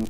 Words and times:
Ja 0.00 0.04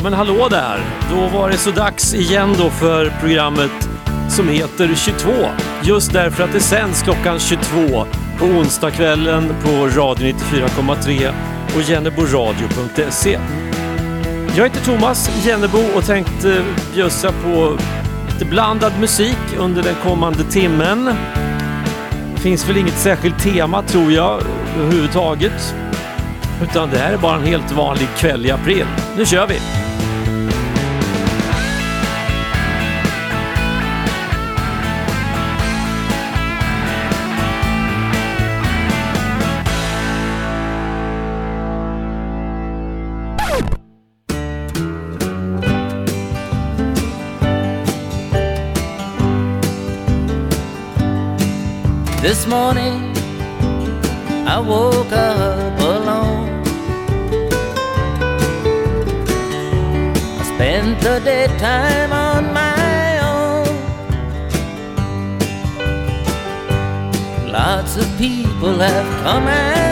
men 0.00 0.12
hallå 0.12 0.48
där! 0.50 0.80
Då 1.10 1.38
var 1.38 1.50
det 1.50 1.56
så 1.56 1.70
dags 1.70 2.14
igen 2.14 2.54
då 2.58 2.70
för 2.70 3.12
programmet 3.20 3.88
som 4.28 4.48
heter 4.48 4.94
22. 4.94 5.30
Just 5.82 6.12
därför 6.12 6.44
att 6.44 6.52
det 6.52 6.60
sänds 6.60 7.02
klockan 7.02 7.38
22 7.38 8.04
på 8.38 8.44
onsdagskvällen 8.44 9.54
på 9.62 9.70
Radio 9.70 10.26
94,3 10.26 11.32
och 11.76 11.82
jenneboradio.se. 11.82 13.38
Jag 14.56 14.64
heter 14.64 14.84
Thomas 14.84 15.46
Jennebo 15.46 15.78
och 15.96 16.04
tänkte 16.04 16.64
bjussa 16.94 17.32
på 17.32 17.78
lite 18.42 18.50
blandad 18.50 18.92
musik 19.00 19.38
under 19.58 19.82
den 19.82 19.94
kommande 19.94 20.44
timmen. 20.44 21.04
Det 22.34 22.40
finns 22.40 22.68
väl 22.68 22.76
inget 22.76 22.98
särskilt 22.98 23.38
tema 23.38 23.82
tror 23.82 24.12
jag 24.12 24.42
överhuvudtaget. 24.78 25.74
Utan 26.62 26.90
det 26.90 26.98
här 26.98 27.12
är 27.12 27.18
bara 27.18 27.36
en 27.36 27.46
helt 27.46 27.72
vanlig 27.72 28.08
kväll 28.16 28.46
i 28.46 28.50
april. 28.50 28.86
Nu 29.16 29.26
kör 29.26 29.46
vi! 29.46 29.81
This 52.22 52.46
morning 52.46 53.12
I 54.46 54.60
woke 54.60 55.10
up 55.10 55.80
alone. 55.80 56.62
I 60.38 60.44
spent 60.54 61.00
the 61.00 61.18
daytime 61.24 62.12
on 62.12 62.54
my 62.54 63.18
own. 63.32 63.66
Lots 67.50 67.96
of 67.96 68.06
people 68.18 68.78
have 68.78 69.22
come 69.24 69.48
and 69.48 69.91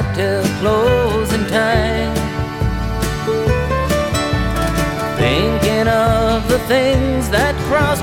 sat 0.00 0.14
till 0.16 0.42
closing 0.60 1.46
time. 1.46 2.14
Thinking 5.18 5.88
of 5.88 6.48
the 6.48 6.58
things 6.60 7.28
that 7.30 7.54
crossed 7.68 7.99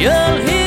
you'll 0.00 0.46
hear 0.46 0.57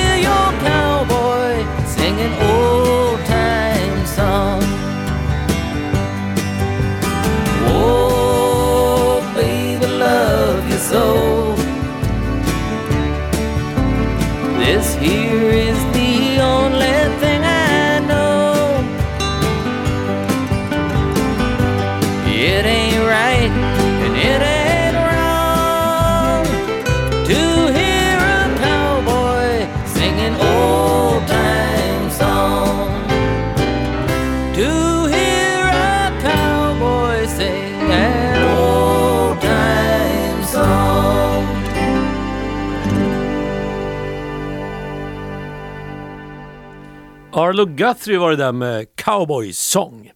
Arlo 47.52 47.66
Guthrie 47.66 48.18
var 48.18 48.30
det 48.30 48.36
där 48.36 48.52
med 48.52 48.96
Cowboy 48.96 49.54
Song. 49.54 50.12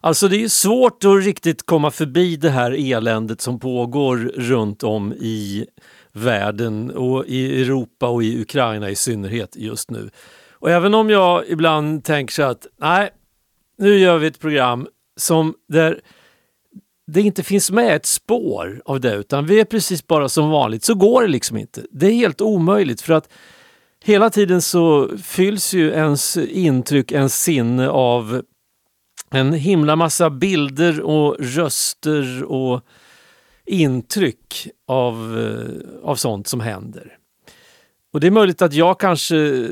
Alltså 0.00 0.28
det 0.28 0.44
är 0.44 0.48
svårt 0.48 1.04
att 1.04 1.24
riktigt 1.24 1.66
komma 1.66 1.90
förbi 1.90 2.36
det 2.36 2.50
här 2.50 2.92
eländet 2.92 3.40
som 3.40 3.60
pågår 3.60 4.16
runt 4.36 4.82
om 4.82 5.12
i 5.12 5.66
världen 6.12 6.90
och 6.90 7.26
i 7.26 7.62
Europa 7.62 8.08
och 8.08 8.22
i 8.24 8.42
Ukraina 8.42 8.90
i 8.90 8.94
synnerhet 8.94 9.56
just 9.56 9.90
nu. 9.90 10.10
Och 10.52 10.70
även 10.70 10.94
om 10.94 11.10
jag 11.10 11.48
ibland 11.48 12.04
tänker 12.04 12.32
så 12.34 12.42
att 12.42 12.66
nej, 12.76 13.10
nu 13.78 13.98
gör 13.98 14.18
vi 14.18 14.26
ett 14.26 14.40
program 14.40 14.86
som 15.16 15.54
där 15.68 16.00
det 17.06 17.20
inte 17.20 17.42
finns 17.42 17.70
med 17.70 17.96
ett 17.96 18.06
spår 18.06 18.82
av 18.84 19.00
det 19.00 19.14
utan 19.14 19.46
vi 19.46 19.60
är 19.60 19.64
precis 19.64 20.06
bara 20.06 20.28
som 20.28 20.50
vanligt 20.50 20.84
så 20.84 20.94
går 20.94 21.22
det 21.22 21.28
liksom 21.28 21.56
inte. 21.56 21.82
Det 21.90 22.06
är 22.06 22.12
helt 22.12 22.40
omöjligt 22.40 23.00
för 23.00 23.12
att 23.12 23.28
hela 24.04 24.30
tiden 24.30 24.62
så 24.62 25.16
fylls 25.18 25.74
ju 25.74 25.90
ens 25.90 26.36
intryck, 26.36 27.12
ens 27.12 27.42
sinne 27.42 27.88
av 27.88 28.42
en 29.30 29.52
himla 29.52 29.96
massa 29.96 30.30
bilder 30.30 31.00
och 31.00 31.36
röster 31.38 32.44
och 32.44 32.80
intryck 33.66 34.68
av, 34.86 35.38
eh, 35.38 36.08
av 36.08 36.16
sånt 36.16 36.48
som 36.48 36.60
händer. 36.60 37.16
Och 38.12 38.20
det 38.20 38.26
är 38.26 38.30
möjligt 38.30 38.62
att 38.62 38.72
jag 38.72 39.00
kanske 39.00 39.68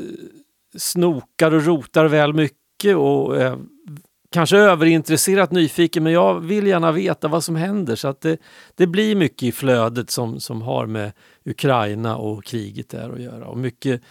snokar 0.76 1.54
och 1.54 1.64
rotar 1.64 2.04
väl 2.04 2.32
mycket 2.32 2.96
och 2.96 3.36
är 3.36 3.58
kanske 4.30 4.56
överintresserat 4.56 5.50
nyfiken 5.50 6.02
men 6.02 6.12
jag 6.12 6.40
vill 6.40 6.66
gärna 6.66 6.92
veta 6.92 7.28
vad 7.28 7.44
som 7.44 7.56
händer. 7.56 7.96
Så 7.96 8.08
att 8.08 8.20
det, 8.20 8.38
det 8.74 8.86
blir 8.86 9.16
mycket 9.16 9.42
i 9.42 9.52
flödet 9.52 10.10
som, 10.10 10.40
som 10.40 10.62
har 10.62 10.86
med 10.86 11.12
Ukraina 11.44 12.16
och 12.16 12.44
kriget 12.44 12.88
där 12.88 13.10
att 13.10 13.20
göra. 13.20 13.46
Och 13.46 13.58
mycket, 13.58 14.02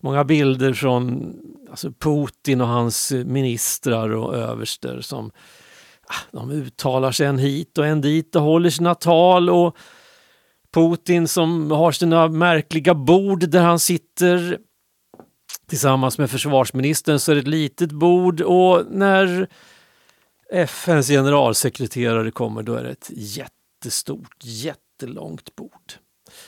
många 0.00 0.24
bilder 0.24 0.72
från 0.72 1.32
alltså 1.70 1.92
Putin 1.92 2.60
och 2.60 2.68
hans 2.68 3.12
ministrar 3.12 4.10
och 4.10 4.34
överster 4.34 5.00
som 5.00 5.30
ah, 6.06 6.38
de 6.38 6.50
uttalar 6.50 7.12
sig 7.12 7.26
en 7.26 7.38
hit 7.38 7.78
och 7.78 7.86
en 7.86 8.00
dit 8.00 8.36
och 8.36 8.42
håller 8.42 8.70
sina 8.70 8.94
tal. 8.94 9.50
Och 9.50 9.76
Putin 10.74 11.28
som 11.28 11.70
har 11.70 11.92
sina 11.92 12.28
märkliga 12.28 12.94
bord 12.94 13.48
där 13.48 13.62
han 13.62 13.78
sitter 13.78 14.58
tillsammans 15.72 16.18
med 16.18 16.30
försvarsministern 16.30 17.18
så 17.18 17.30
är 17.30 17.34
det 17.34 17.40
ett 17.40 17.48
litet 17.48 17.92
bord 17.92 18.40
och 18.40 18.86
när 18.90 19.48
FNs 20.50 21.08
generalsekreterare 21.08 22.30
kommer 22.30 22.62
då 22.62 22.74
är 22.74 22.84
det 22.84 22.90
ett 22.90 23.10
jättestort, 23.14 24.36
jättelångt 24.42 25.56
bord. 25.56 25.92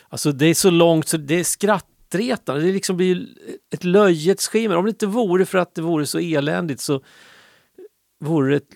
Alltså 0.09 0.33
det 0.33 0.47
är 0.47 0.55
så 0.55 0.71
långt 0.71 1.09
så 1.09 1.17
det 1.17 1.35
är 1.35 1.45
skrattretande, 1.45 2.63
det 2.63 2.73
liksom 2.73 2.97
blir 2.97 3.29
ett 3.75 3.85
löjets 3.85 4.49
skimmer. 4.49 4.77
Om 4.77 4.85
det 4.85 4.91
inte 4.91 5.07
vore 5.07 5.47
för 5.47 5.59
att 5.59 5.75
det 5.75 5.83
vore 5.83 6.07
så 6.07 6.19
eländigt 6.19 6.81
så 6.81 7.03
vore 8.25 8.51
det 8.51 8.57
ett 8.57 8.75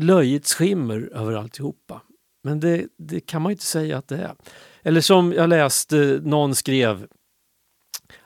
löjets 0.00 0.54
skimmer 0.54 1.10
över 1.12 1.32
alltihopa. 1.32 2.02
Men 2.44 2.60
det, 2.60 2.86
det 2.98 3.20
kan 3.20 3.42
man 3.42 3.52
inte 3.52 3.64
säga 3.64 3.98
att 3.98 4.08
det 4.08 4.16
är. 4.16 4.34
Eller 4.82 5.00
som 5.00 5.32
jag 5.32 5.48
läste, 5.48 6.20
någon 6.22 6.54
skrev 6.54 7.06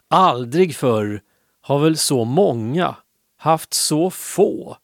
Aldrig 0.09 0.77
förr 0.77 1.23
har 1.65 1.79
väl 1.79 1.97
så 1.97 2.25
många 2.25 2.97
haft 3.37 3.75
så 3.75 4.11
få 4.11 4.77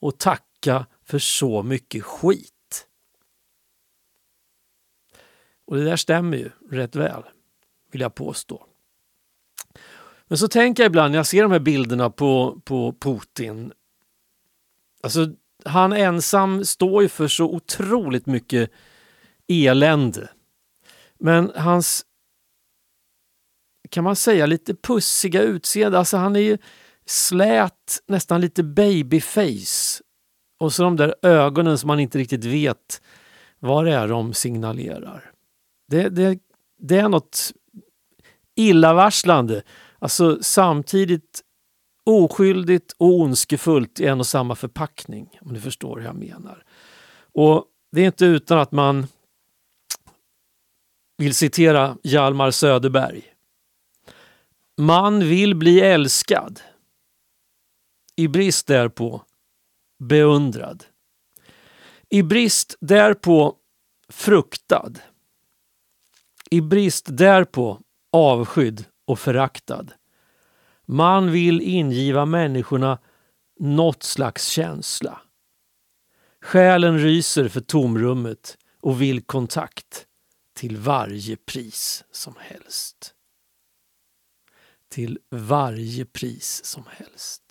att 0.00 0.18
tacka 0.18 0.86
för 1.04 1.18
så 1.18 1.62
mycket 1.62 2.04
skit. 2.04 2.86
Och 5.66 5.76
det 5.76 5.84
där 5.84 5.96
stämmer 5.96 6.36
ju 6.36 6.50
rätt 6.70 6.96
väl, 6.96 7.22
vill 7.92 8.00
jag 8.00 8.14
påstå. 8.14 8.66
Men 10.26 10.38
så 10.38 10.48
tänker 10.48 10.82
jag 10.82 10.90
ibland 10.90 11.10
när 11.10 11.18
jag 11.18 11.26
ser 11.26 11.42
de 11.42 11.52
här 11.52 11.58
bilderna 11.58 12.10
på, 12.10 12.60
på 12.64 12.92
Putin. 13.00 13.72
Alltså, 15.02 15.28
han 15.64 15.92
ensam 15.92 16.64
står 16.64 17.02
ju 17.02 17.08
för 17.08 17.28
så 17.28 17.44
otroligt 17.44 18.26
mycket 18.26 18.70
elände. 19.48 20.28
Men 21.18 21.52
hans, 21.56 22.06
kan 23.90 24.04
man 24.04 24.16
säga, 24.16 24.46
lite 24.46 24.74
pussiga 24.74 25.42
utseende, 25.42 25.98
alltså 25.98 26.16
han 26.16 26.36
är 26.36 26.40
ju 26.40 26.58
slät, 27.06 28.02
nästan 28.06 28.40
lite 28.40 28.62
babyface. 28.62 30.02
Och 30.58 30.72
så 30.72 30.82
de 30.82 30.96
där 30.96 31.14
ögonen 31.22 31.78
som 31.78 31.88
man 31.88 32.00
inte 32.00 32.18
riktigt 32.18 32.44
vet 32.44 33.02
vad 33.58 33.84
det 33.84 33.92
är 33.92 34.08
de 34.08 34.34
signalerar. 34.34 35.30
Det, 35.88 36.08
det, 36.08 36.38
det 36.78 36.98
är 36.98 37.08
något 37.08 37.52
illavarslande. 38.54 39.62
Alltså 39.98 40.38
samtidigt 40.42 41.42
oskyldigt 42.04 42.92
och 42.98 43.20
ondskefullt 43.20 44.00
i 44.00 44.06
en 44.06 44.20
och 44.20 44.26
samma 44.26 44.54
förpackning, 44.54 45.38
om 45.40 45.54
du 45.54 45.60
förstår 45.60 45.98
hur 45.98 46.06
jag 46.06 46.16
menar. 46.16 46.64
Och 47.34 47.64
det 47.92 48.00
är 48.00 48.06
inte 48.06 48.24
utan 48.24 48.58
att 48.58 48.72
man 48.72 49.06
vill 51.18 51.34
citera 51.34 51.96
Hjalmar 52.02 52.50
Söderberg. 52.50 53.35
Man 54.78 55.20
vill 55.20 55.54
bli 55.54 55.80
älskad. 55.80 56.60
I 58.16 58.28
brist 58.28 58.66
därpå 58.66 59.22
beundrad. 59.98 60.84
I 62.08 62.22
brist 62.22 62.76
därpå 62.80 63.56
fruktad. 64.08 64.92
I 66.50 66.60
brist 66.60 67.06
därpå 67.08 67.80
avskydd 68.12 68.84
och 69.04 69.18
föraktad. 69.18 69.86
Man 70.86 71.30
vill 71.30 71.60
ingiva 71.60 72.24
människorna 72.26 72.98
något 73.60 74.02
slags 74.02 74.48
känsla. 74.48 75.20
Själen 76.40 76.98
ryser 76.98 77.48
för 77.48 77.60
tomrummet 77.60 78.58
och 78.80 79.02
vill 79.02 79.22
kontakt 79.22 80.06
till 80.54 80.76
varje 80.76 81.36
pris 81.36 82.04
som 82.10 82.34
helst. 82.38 83.15
Till 84.90 85.18
varje 85.30 86.04
pris 86.04 86.64
som 86.64 86.84
helst. 86.90 87.42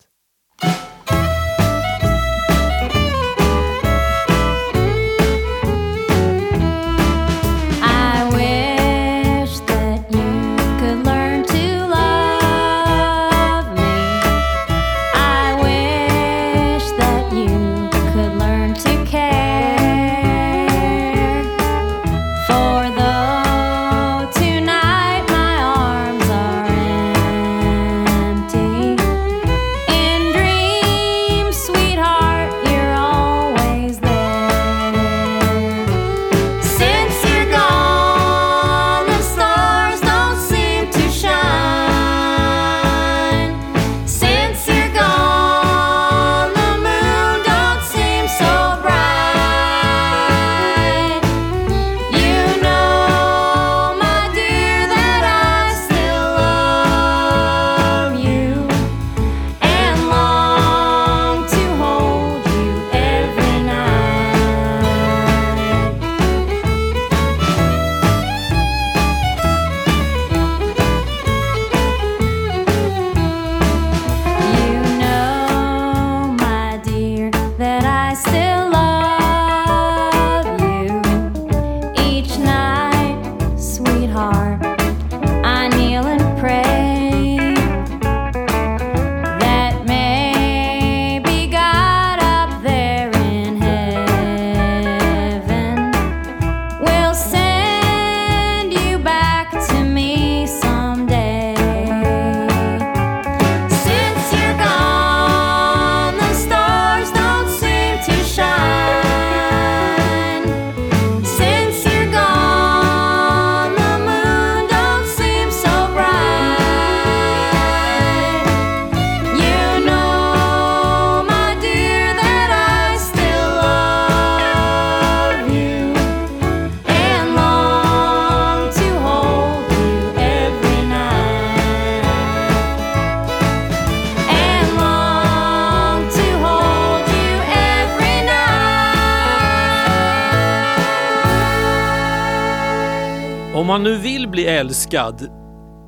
Man 143.76 143.82
nu 143.82 143.96
vill 143.96 144.28
bli 144.28 144.46
älskad 144.46 145.28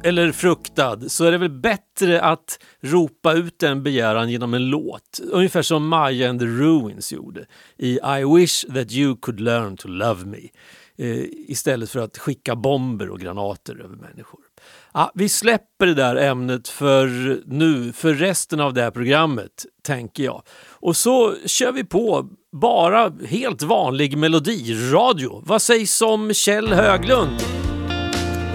eller 0.05 0.33
fruktad 0.33 1.09
så 1.09 1.25
är 1.25 1.33
det 1.33 1.39
väl 1.39 1.51
bättre 1.51 2.23
att 2.23 2.59
ropa 2.81 3.33
ut 3.33 3.63
en 3.63 3.83
begäran 3.83 4.31
genom 4.31 4.55
en 4.55 4.67
låt. 4.67 5.21
Ungefär 5.33 5.63
som 5.63 5.89
Maja 5.89 6.31
and 6.31 6.41
the 6.41 6.47
Ruins 6.47 7.13
gjorde 7.13 7.47
i 7.77 7.99
I 8.19 8.25
wish 8.37 8.65
that 8.75 8.93
you 8.93 9.17
could 9.17 9.41
learn 9.41 9.77
to 9.77 9.89
love 9.89 10.25
me. 10.27 10.39
Eh, 10.99 11.25
istället 11.49 11.91
för 11.91 12.01
att 12.01 12.19
skicka 12.19 12.57
bomber 12.57 13.11
och 13.11 13.21
granater 13.21 13.81
över 13.85 13.97
människor. 13.97 14.41
Ja, 14.95 15.13
vi 15.15 15.29
släpper 15.29 15.87
det 15.87 15.95
där 15.95 16.17
ämnet 16.17 16.69
för 16.69 17.07
nu, 17.47 17.93
för 17.93 18.15
resten 18.15 18.61
av 18.61 18.75
det 18.75 18.83
här 18.83 18.91
programmet, 18.91 19.67
tänker 19.83 20.25
jag. 20.25 20.43
Och 20.71 20.97
så 20.97 21.35
kör 21.47 21.73
vi 21.73 21.85
på 21.85 22.29
bara 22.53 23.13
helt 23.27 23.63
vanlig 23.63 24.19
melodiradio. 24.19 25.43
Vad 25.47 25.63
sägs 25.63 26.03
om 26.03 26.35
Kjell 26.35 26.73
Höglund? 26.73 27.68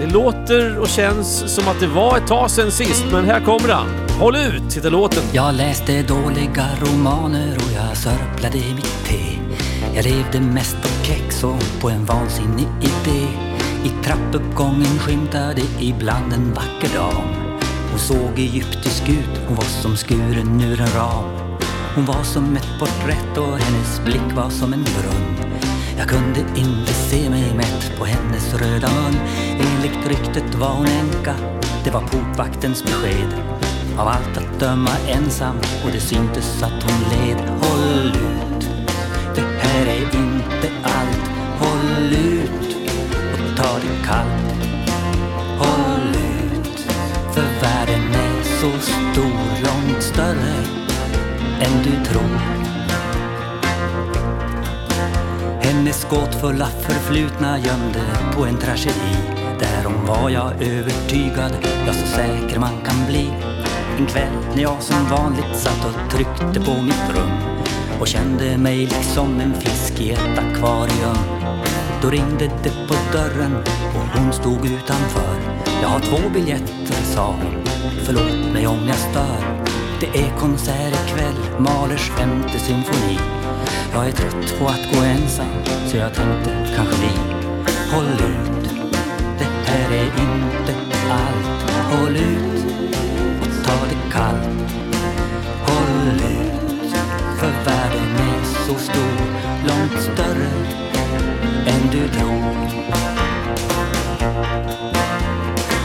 Det 0.00 0.06
låter 0.06 0.78
och 0.78 0.88
känns 0.88 1.54
som 1.54 1.68
att 1.68 1.80
det 1.80 1.86
var 1.86 2.16
ett 2.16 2.26
tag 2.26 2.50
sen 2.50 2.70
sist, 2.70 3.04
men 3.12 3.24
här 3.24 3.40
kommer 3.40 3.68
han. 3.68 3.88
Håll 4.20 4.36
ut, 4.36 4.76
heter 4.76 4.90
låten. 4.90 5.22
Jag 5.32 5.54
läste 5.54 6.02
dåliga 6.02 6.66
romaner 6.80 7.56
och 7.56 7.72
jag 7.76 7.96
sörplade 7.96 8.58
mitt 8.58 9.04
te. 9.06 9.38
Jag 9.94 10.04
levde 10.04 10.40
mest 10.40 10.76
på 10.82 11.04
kex 11.04 11.44
och 11.44 11.80
på 11.80 11.90
en 11.90 12.04
vansinnig 12.04 12.66
idé. 12.80 13.26
I 13.84 14.04
trappuppgången 14.04 14.98
skymtade 14.98 15.62
ibland 15.80 16.32
en 16.32 16.52
vacker 16.52 16.94
dam. 16.94 17.28
Hon 17.90 17.98
såg 17.98 18.38
egyptisk 18.38 19.08
ut, 19.08 19.40
hon 19.46 19.56
var 19.56 19.64
som 19.64 19.96
skuren 19.96 20.60
ur 20.60 20.80
en 20.80 21.00
ram. 21.00 21.24
Hon 21.94 22.04
var 22.04 22.22
som 22.22 22.56
ett 22.56 22.78
porträtt 22.78 23.38
och 23.38 23.58
hennes 23.58 24.00
blick 24.04 24.36
var 24.36 24.50
som 24.50 24.72
en 24.72 24.84
brunn. 24.84 25.73
Jag 25.98 26.08
kunde 26.08 26.40
inte 26.40 26.92
se 26.92 27.30
mig 27.30 27.54
mätt 27.54 27.98
på 27.98 28.04
hennes 28.04 28.54
röda 28.54 28.88
mun. 28.88 29.16
Enligt 29.48 30.08
ryktet 30.08 30.54
var 30.54 30.68
hon 30.68 30.86
änka, 30.86 31.34
det 31.84 31.90
var 31.90 32.00
portvaktens 32.00 32.84
besked. 32.84 33.34
Av 33.98 34.08
allt 34.08 34.36
att 34.36 34.60
döma 34.60 34.90
ensam 35.08 35.56
och 35.84 35.90
det 35.92 36.00
syntes 36.00 36.62
att 36.62 36.82
hon 36.82 37.00
led. 37.10 37.38
Håll 37.48 38.08
ut, 38.08 38.68
det 39.34 39.58
här 39.60 39.86
är 39.86 40.02
inte 40.02 40.68
allt. 40.82 41.30
Håll 41.58 42.12
ut 42.12 42.76
och 43.32 43.56
ta 43.56 43.74
det 43.74 44.06
kallt. 44.06 44.54
Håll 45.58 46.08
ut, 46.08 46.80
för 47.34 47.60
världen 47.62 48.14
är 48.14 48.42
så 48.42 48.80
stor, 48.80 49.64
långt 49.64 50.02
större 50.02 50.54
än 51.60 51.82
du 51.82 52.04
tror. 52.04 52.63
Hennes 55.84 56.06
gåtfulla 56.10 56.66
förflutna 56.66 57.58
gömde 57.58 58.00
på 58.36 58.44
en 58.44 58.58
tragedi. 58.58 59.16
Därom 59.60 60.06
var 60.06 60.30
jag 60.30 60.62
övertygad, 60.62 61.52
ja 61.86 61.92
så 61.92 62.06
säker 62.06 62.58
man 62.58 62.80
kan 62.84 63.06
bli. 63.06 63.30
En 63.98 64.06
kväll 64.06 64.32
när 64.54 64.62
jag 64.62 64.82
som 64.82 65.08
vanligt 65.10 65.56
satt 65.56 65.84
och 65.84 66.10
tryckte 66.10 66.60
på 66.60 66.82
mitt 66.82 67.10
rum 67.16 67.30
och 68.00 68.06
kände 68.06 68.58
mig 68.58 68.78
liksom 68.78 69.40
en 69.40 69.54
fisk 69.54 70.00
i 70.00 70.10
ett 70.10 70.38
akvarium. 70.38 71.18
Då 72.02 72.10
ringde 72.10 72.50
det 72.62 72.88
på 72.88 72.94
dörren 73.12 73.56
och 73.94 74.18
hon 74.18 74.32
stod 74.32 74.66
utanför. 74.66 75.36
Jag 75.82 75.88
har 75.88 76.00
två 76.00 76.28
biljetter, 76.34 77.02
sa 77.14 77.26
hon. 77.26 77.64
Förlåt 78.04 78.52
mig 78.52 78.66
om 78.66 78.88
jag 78.88 78.96
stör. 78.96 79.64
Det 80.00 80.20
är 80.20 80.38
konsert 80.38 80.94
ikväll, 81.06 81.60
Mahlers 81.60 82.10
femte 82.10 82.58
symfoni. 82.58 83.33
Jag 83.94 84.08
är 84.08 84.12
trött 84.12 84.58
på 84.58 84.66
att 84.66 84.94
gå 84.94 85.00
ensam, 85.02 85.46
så 85.86 85.96
jag 85.96 86.14
tänkte 86.14 86.50
kanske 86.76 86.96
vi 87.00 87.08
Håll 87.92 88.12
ut, 88.12 88.70
det 89.38 89.70
här 89.70 89.92
är 89.92 90.04
inte 90.04 90.74
allt. 91.10 91.70
Håll 91.90 92.16
ut 92.16 92.64
och 93.40 93.64
ta 93.64 93.86
det 93.88 94.12
kallt. 94.12 94.72
Håll 95.66 96.16
ut, 96.16 96.94
för 97.38 97.50
världen 97.64 98.14
är 98.16 98.44
så 98.66 98.74
stor, 98.74 99.18
långt 99.68 100.02
större 100.02 100.48
än 101.66 101.90
du 101.92 102.08
tror. 102.08 102.54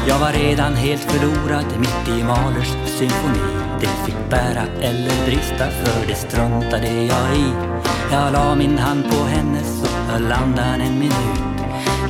Jag 0.07 0.19
var 0.19 0.31
redan 0.31 0.73
helt 0.73 1.01
förlorad 1.01 1.65
mitt 1.79 2.17
i 2.19 2.23
Mahlers 2.23 2.73
symfoni. 2.85 3.39
Det 3.81 4.05
fick 4.05 4.29
bära 4.29 4.63
eller 4.81 5.25
brista 5.25 5.69
för 5.69 6.07
det 6.07 6.15
struntade 6.15 6.87
jag 6.87 7.37
i. 7.37 7.68
Jag 8.11 8.33
la 8.33 8.55
min 8.55 8.77
hand 8.77 9.03
på 9.09 9.23
hennes 9.23 9.81
och 9.81 10.13
höll 10.13 10.31
andan 10.31 10.81
en 10.81 10.99
minut. 10.99 11.39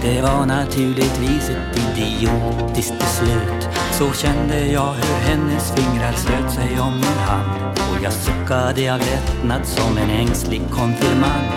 Det 0.02 0.22
var 0.22 0.46
naturligtvis 0.46 1.50
ett 1.50 1.98
idiotiskt 1.98 3.00
beslut. 3.00 3.70
Så 3.92 4.14
kände 4.14 4.68
jag 4.68 4.94
hur 4.94 5.30
hennes 5.30 5.72
fingrar 5.72 6.12
slöt 6.12 6.52
sig 6.52 6.80
om 6.80 6.94
min 6.94 7.20
hand. 7.28 7.78
Och 7.78 8.04
jag 8.04 8.14
suckade 8.14 8.94
av 8.94 9.00
lättnad 9.00 9.66
som 9.66 9.98
en 9.98 10.10
ängslig 10.10 10.62
konfirmand. 10.72 11.48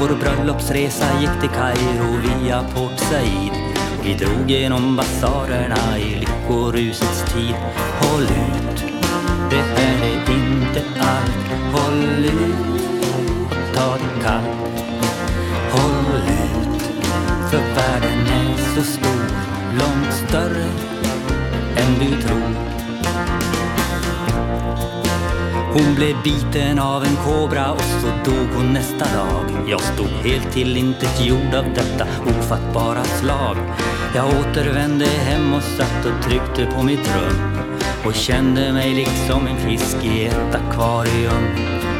Vår 0.00 0.16
bröllopsresa 0.16 1.20
gick 1.20 1.40
till 1.40 1.50
Kairo 1.50 2.16
via 2.24 2.62
Port 2.62 2.98
Said. 2.98 3.52
Vi 4.04 4.14
drog 4.14 4.50
genom 4.50 4.96
basarerna 4.96 5.98
i 5.98 6.20
lyckorusets 6.20 7.34
tid. 7.34 7.54
Håll 8.00 8.22
ut, 8.22 8.84
det 9.50 9.62
här 9.76 10.02
är 10.02 10.32
inte 10.32 10.82
allt. 11.00 11.72
Håll 11.72 12.24
ut 12.24 12.87
och 13.86 14.22
ta 14.24 14.32
det. 14.32 14.58
Håll 15.72 16.16
ut, 16.16 16.82
för 17.50 17.58
världen 17.58 18.26
är 18.26 18.74
så 18.74 18.82
stor, 18.82 19.26
långt 19.78 20.12
större 20.12 20.64
än 21.76 21.98
du 22.00 22.22
tror. 22.22 22.68
Hon 25.72 25.94
blev 25.94 26.22
biten 26.22 26.78
av 26.78 27.04
en 27.04 27.16
kobra 27.16 27.72
och 27.72 27.80
så 27.80 28.30
dog 28.30 28.48
hon 28.56 28.72
nästa 28.72 29.04
dag. 29.04 29.44
Jag 29.68 29.80
stod 29.80 30.08
helt 30.08 30.52
tillintetgjord 30.52 31.54
av 31.54 31.64
detta 31.74 32.06
ofattbara 32.26 33.04
slag. 33.04 33.56
Jag 34.14 34.26
återvände 34.26 35.04
hem 35.04 35.52
och 35.52 35.62
satt 35.62 36.06
och 36.06 36.24
tryckte 36.24 36.76
på 36.76 36.82
mitt 36.82 37.16
rum 37.16 37.68
och 38.04 38.14
kände 38.14 38.72
mig 38.72 38.94
liksom 38.94 39.46
en 39.46 39.56
fisk 39.56 39.96
i 40.02 40.26
ett 40.26 40.54
akvarium. 40.54 41.44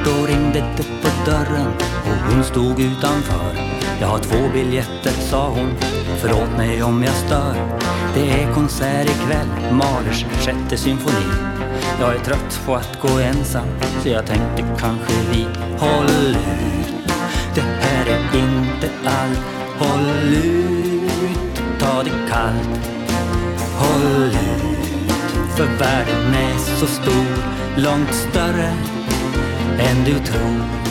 Då 0.04 0.26
ringde 0.26 0.64
det 0.76 0.97
dörren 1.28 1.72
och 2.04 2.32
hon 2.32 2.44
stod 2.44 2.80
utanför. 2.80 3.52
Jag 4.00 4.08
har 4.08 4.18
två 4.18 4.48
biljetter, 4.52 5.12
sa 5.30 5.48
hon. 5.48 5.70
Förlåt 6.20 6.56
mig 6.56 6.82
om 6.82 7.02
jag 7.02 7.14
stör. 7.14 7.54
Det 8.14 8.30
är 8.30 8.54
konsert 8.54 9.10
ikväll, 9.10 9.72
Mahlers 9.72 10.24
sjätte 10.24 10.76
symfoni. 10.76 11.26
Jag 12.00 12.14
är 12.14 12.18
trött 12.18 12.60
på 12.66 12.74
att 12.74 13.00
gå 13.00 13.18
ensam, 13.18 13.68
så 14.02 14.08
jag 14.08 14.26
tänkte 14.26 14.64
kanske 14.78 15.12
vi 15.32 15.46
Håll 15.78 16.04
ut, 16.04 16.38
det 17.54 17.60
här 17.60 18.06
är 18.06 18.38
inte 18.38 18.90
allt. 19.04 19.40
Håll 19.78 20.34
ut, 20.34 21.10
ta 21.80 22.02
det 22.02 22.30
kallt. 22.30 22.80
Håll 23.78 24.26
ut, 24.26 25.56
för 25.56 25.66
världen 25.78 26.34
är 26.34 26.58
så 26.58 26.86
stor, 26.86 27.26
långt 27.76 28.14
större 28.14 28.72
än 29.78 30.04
du 30.04 30.18
tror. 30.18 30.87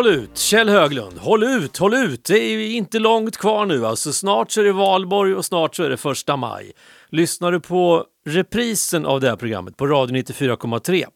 Håll 0.00 0.08
ut, 0.08 0.38
Kjell 0.38 0.68
Höglund. 0.68 1.18
Håll 1.18 1.42
ut, 1.42 1.76
håll 1.76 1.94
ut. 1.94 2.24
Det 2.24 2.38
är 2.38 2.70
inte 2.70 2.98
långt 2.98 3.36
kvar 3.36 3.66
nu. 3.66 3.86
Alltså, 3.86 4.12
snart 4.12 4.50
så 4.50 4.60
är 4.60 4.64
det 4.64 4.72
valborg 4.72 5.34
och 5.34 5.44
snart 5.44 5.76
så 5.76 5.82
är 5.82 5.90
det 5.90 5.96
första 5.96 6.36
maj. 6.36 6.72
Lyssnar 7.08 7.52
du 7.52 7.60
på 7.60 8.04
reprisen 8.26 9.06
av 9.06 9.20
det 9.20 9.28
här 9.28 9.36
programmet 9.36 9.76
på 9.76 9.86
Radio 9.86 10.16
94,3 10.16 11.06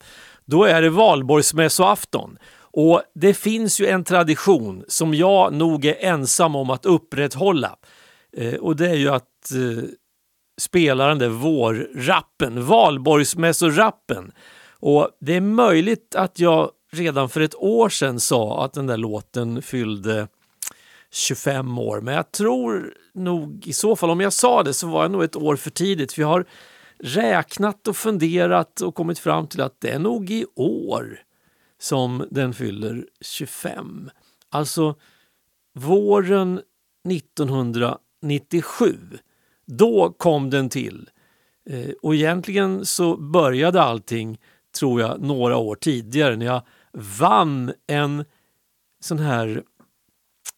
då 0.45 0.65
är 0.65 0.83
det 0.83 0.91
valborgsmässoafton. 0.91 2.39
Och 2.59 3.03
det 3.15 3.35
finns 3.35 3.81
ju 3.81 3.87
en 3.87 4.05
tradition 4.05 4.85
som 4.89 5.15
jag 5.15 5.53
nog 5.53 5.85
är 5.85 5.97
ensam 6.01 6.57
om 6.57 6.71
att 6.71 6.87
upprätthålla. 6.87 7.77
Eh, 8.37 8.55
och 8.55 8.77
det 8.77 8.91
är 8.91 8.97
ju 8.97 9.09
att 9.09 9.53
eh, 9.53 9.85
spela 10.61 11.07
den 11.07 11.19
där 11.19 11.29
vårrappen, 11.29 12.65
valborgsmässorappen. 12.67 14.33
Och 14.81 15.11
det 15.21 15.37
är 15.37 15.41
möjligt 15.41 16.15
att 16.15 16.41
jag 16.41 16.71
redan 16.95 17.29
för 17.29 17.41
ett 17.41 17.55
år 17.55 17.89
sedan 17.89 18.21
sa 18.21 18.65
att 18.65 18.73
den 18.73 18.87
där 18.87 18.97
låten 18.97 19.63
fyllde 19.63 20.29
25 21.11 21.79
år. 21.79 22.01
Men 22.01 22.15
jag 22.15 22.33
tror 22.33 22.95
nog 23.15 23.67
i 23.67 23.73
så 23.73 23.97
fall, 23.97 24.11
om 24.11 24.21
jag 24.21 24.33
sa 24.33 24.63
det 24.63 24.75
så 24.75 24.87
var 24.87 25.03
jag 25.03 25.11
nog 25.11 25.25
ett 25.25 25.37
år 25.37 25.57
för 25.57 25.71
tidigt. 25.71 26.19
Vi 26.19 26.23
jag 26.23 26.29
har 26.29 26.47
räknat 26.99 27.89
och 27.89 27.97
funderat 27.97 28.81
och 28.81 28.95
kommit 28.95 29.19
fram 29.19 29.47
till 29.47 29.61
att 29.61 29.81
det 29.81 29.91
är 29.91 29.99
nog 29.99 30.31
i 30.31 30.47
år 30.57 31.19
som 31.79 32.27
den 32.31 32.55
fyller 32.55 33.07
25. 33.21 34.11
Alltså 34.51 34.95
våren 35.75 36.61
1997. 37.09 38.97
Då 39.67 40.15
kom 40.19 40.51
den 40.51 40.69
till. 40.69 41.11
Eh, 41.71 41.91
och 42.03 42.15
egentligen 42.15 42.85
så 42.85 43.17
började 43.17 43.83
allting, 43.83 44.41
tror 44.79 45.01
jag, 45.01 45.21
några 45.21 45.57
år 45.57 45.77
tidigare 45.77 46.37
när 46.37 46.47
jag 46.47 46.63
vann 46.95 47.73
en 47.87 48.25
sån 49.01 49.19
här 49.19 49.63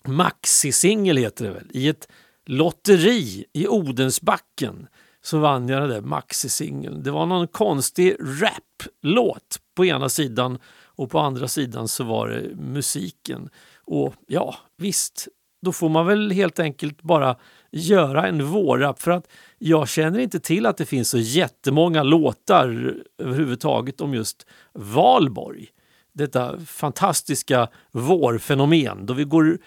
maxisingel, 0.04 1.16
heter 1.16 1.44
det 1.44 1.50
väl, 1.50 1.70
i 1.70 1.88
ett 1.88 2.08
lotteri 2.46 3.44
i 3.52 3.68
Odensbacken 3.68 4.86
så 5.22 5.38
vann 5.38 5.68
jag 5.68 5.82
den 5.82 5.90
där 5.90 6.00
maxisingeln. 6.00 7.02
Det 7.02 7.10
var 7.10 7.26
någon 7.26 7.48
konstig 7.48 8.16
rap-låt 8.20 9.60
på 9.74 9.84
ena 9.84 10.08
sidan 10.08 10.58
och 10.84 11.10
på 11.10 11.18
andra 11.18 11.48
sidan 11.48 11.88
så 11.88 12.04
var 12.04 12.28
det 12.28 12.56
musiken. 12.56 13.48
Och 13.84 14.14
ja, 14.26 14.56
visst, 14.76 15.28
då 15.62 15.72
får 15.72 15.88
man 15.88 16.06
väl 16.06 16.30
helt 16.30 16.58
enkelt 16.58 17.02
bara 17.02 17.36
göra 17.70 18.26
en 18.26 18.46
vårrap 18.46 19.02
för 19.02 19.10
att 19.10 19.28
jag 19.58 19.88
känner 19.88 20.18
inte 20.18 20.40
till 20.40 20.66
att 20.66 20.76
det 20.76 20.86
finns 20.86 21.10
så 21.10 21.18
jättemånga 21.18 22.02
låtar 22.02 22.94
överhuvudtaget 23.18 24.00
om 24.00 24.14
just 24.14 24.46
Valborg. 24.72 25.68
Detta 26.16 26.60
fantastiska 26.60 27.68
vårfenomen 27.92 29.06
då 29.06 29.14
vi 29.14 29.24
går 29.24 29.58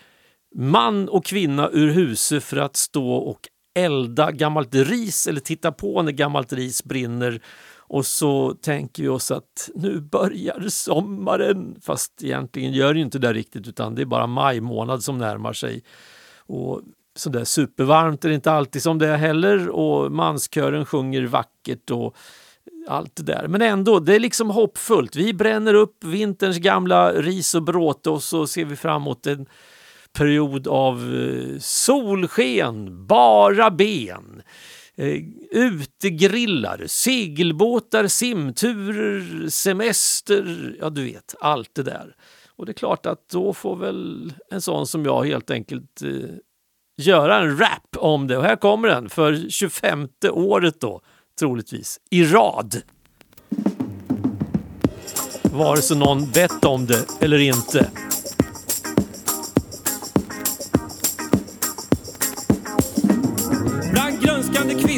man 0.56 1.10
och 1.10 1.26
kvinna 1.26 1.70
ur 1.70 1.92
huset 1.92 2.44
för 2.44 2.58
att 2.58 2.76
stå 2.76 3.14
och 3.14 3.40
elda 3.76 4.32
gammalt 4.32 4.76
ris 4.76 5.28
eller 5.28 5.40
titta 5.40 5.72
på 5.72 6.02
när 6.02 6.12
gammalt 6.12 6.54
ris 6.54 6.84
brinner 6.84 7.42
och 7.78 8.06
så 8.06 8.54
tänker 8.62 9.04
vi 9.04 9.10
oss 9.10 9.32
att 9.32 9.70
nu 9.76 10.02
börjar 10.02 10.70
sommaren. 10.70 11.76
Fast 11.82 12.24
egentligen 12.24 12.74
gör 12.74 12.94
det 12.94 13.00
inte 13.00 13.20
det 13.20 13.34
riktigt 13.34 13.68
utan 13.68 13.96
det 13.96 14.02
är 14.02 14.06
bara 14.06 14.28
maj 14.28 14.62
månad 14.62 15.04
som 15.04 15.18
närmar 15.18 15.54
sig. 15.54 15.84
Och 16.38 16.82
så 17.16 17.30
där 17.30 17.44
supervarmt 17.44 18.26
är 18.26 18.30
det 18.30 18.36
inte 18.36 18.52
alltid 18.52 18.82
som 18.82 18.98
det 18.98 19.08
är 19.08 19.18
heller 19.18 19.70
och 19.70 20.12
manskören 20.12 20.86
sjunger 20.86 21.24
vackert 21.26 21.92
och 21.92 22.16
allt 22.88 23.16
det 23.16 23.24
där. 23.24 23.48
Men 23.48 23.62
ändå, 23.62 24.00
det 24.00 24.16
är 24.16 24.20
liksom 24.20 24.50
hoppfullt. 24.50 25.16
Vi 25.16 25.34
bränner 25.34 25.74
upp 25.74 26.04
vinterns 26.04 26.58
gamla 26.58 27.12
ris 27.14 27.56
och 27.56 27.64
bråte 27.64 28.10
och 28.10 28.24
så 28.24 28.48
ser 28.48 28.66
vi 28.66 28.76
fram 28.76 29.02
emot 29.02 29.28
en 29.28 29.46
period 30.14 30.68
av 30.68 31.16
eh, 31.16 31.60
solsken, 31.60 33.08
bara 33.08 33.72
ben, 33.72 34.42
eh, 34.96 35.22
utegrillar, 35.52 36.84
segelbåtar, 36.88 38.08
simturer, 38.08 39.50
semester, 39.50 40.76
ja 40.80 40.90
du 40.90 41.04
vet, 41.04 41.36
allt 41.40 41.76
det 41.76 41.84
där. 41.84 42.16
Och 42.56 42.66
det 42.66 42.72
är 42.72 42.74
klart 42.74 43.06
att 43.06 43.30
då 43.30 43.54
får 43.54 43.76
väl 43.76 44.34
en 44.52 44.62
sån 44.62 44.88
som 44.88 45.06
jag 45.06 45.26
helt 45.26 45.52
enkelt 45.52 46.02
eh, 46.02 46.30
göra 46.98 47.40
en 47.40 47.58
rap 47.58 47.98
om 47.98 48.28
det. 48.28 48.38
Och 48.38 48.44
här 48.44 48.56
kommer 48.56 48.88
den 48.88 49.10
för 49.10 49.50
25 49.50 50.08
året 50.32 50.82
då, 50.82 51.02
troligtvis, 51.40 52.00
i 52.10 52.24
rad. 52.24 52.82
Vare 55.42 55.82
sig 55.82 55.98
någon 55.98 56.32
bett 56.32 56.66
om 56.66 56.86
det 56.86 57.06
eller 57.20 57.40
inte. 57.40 57.90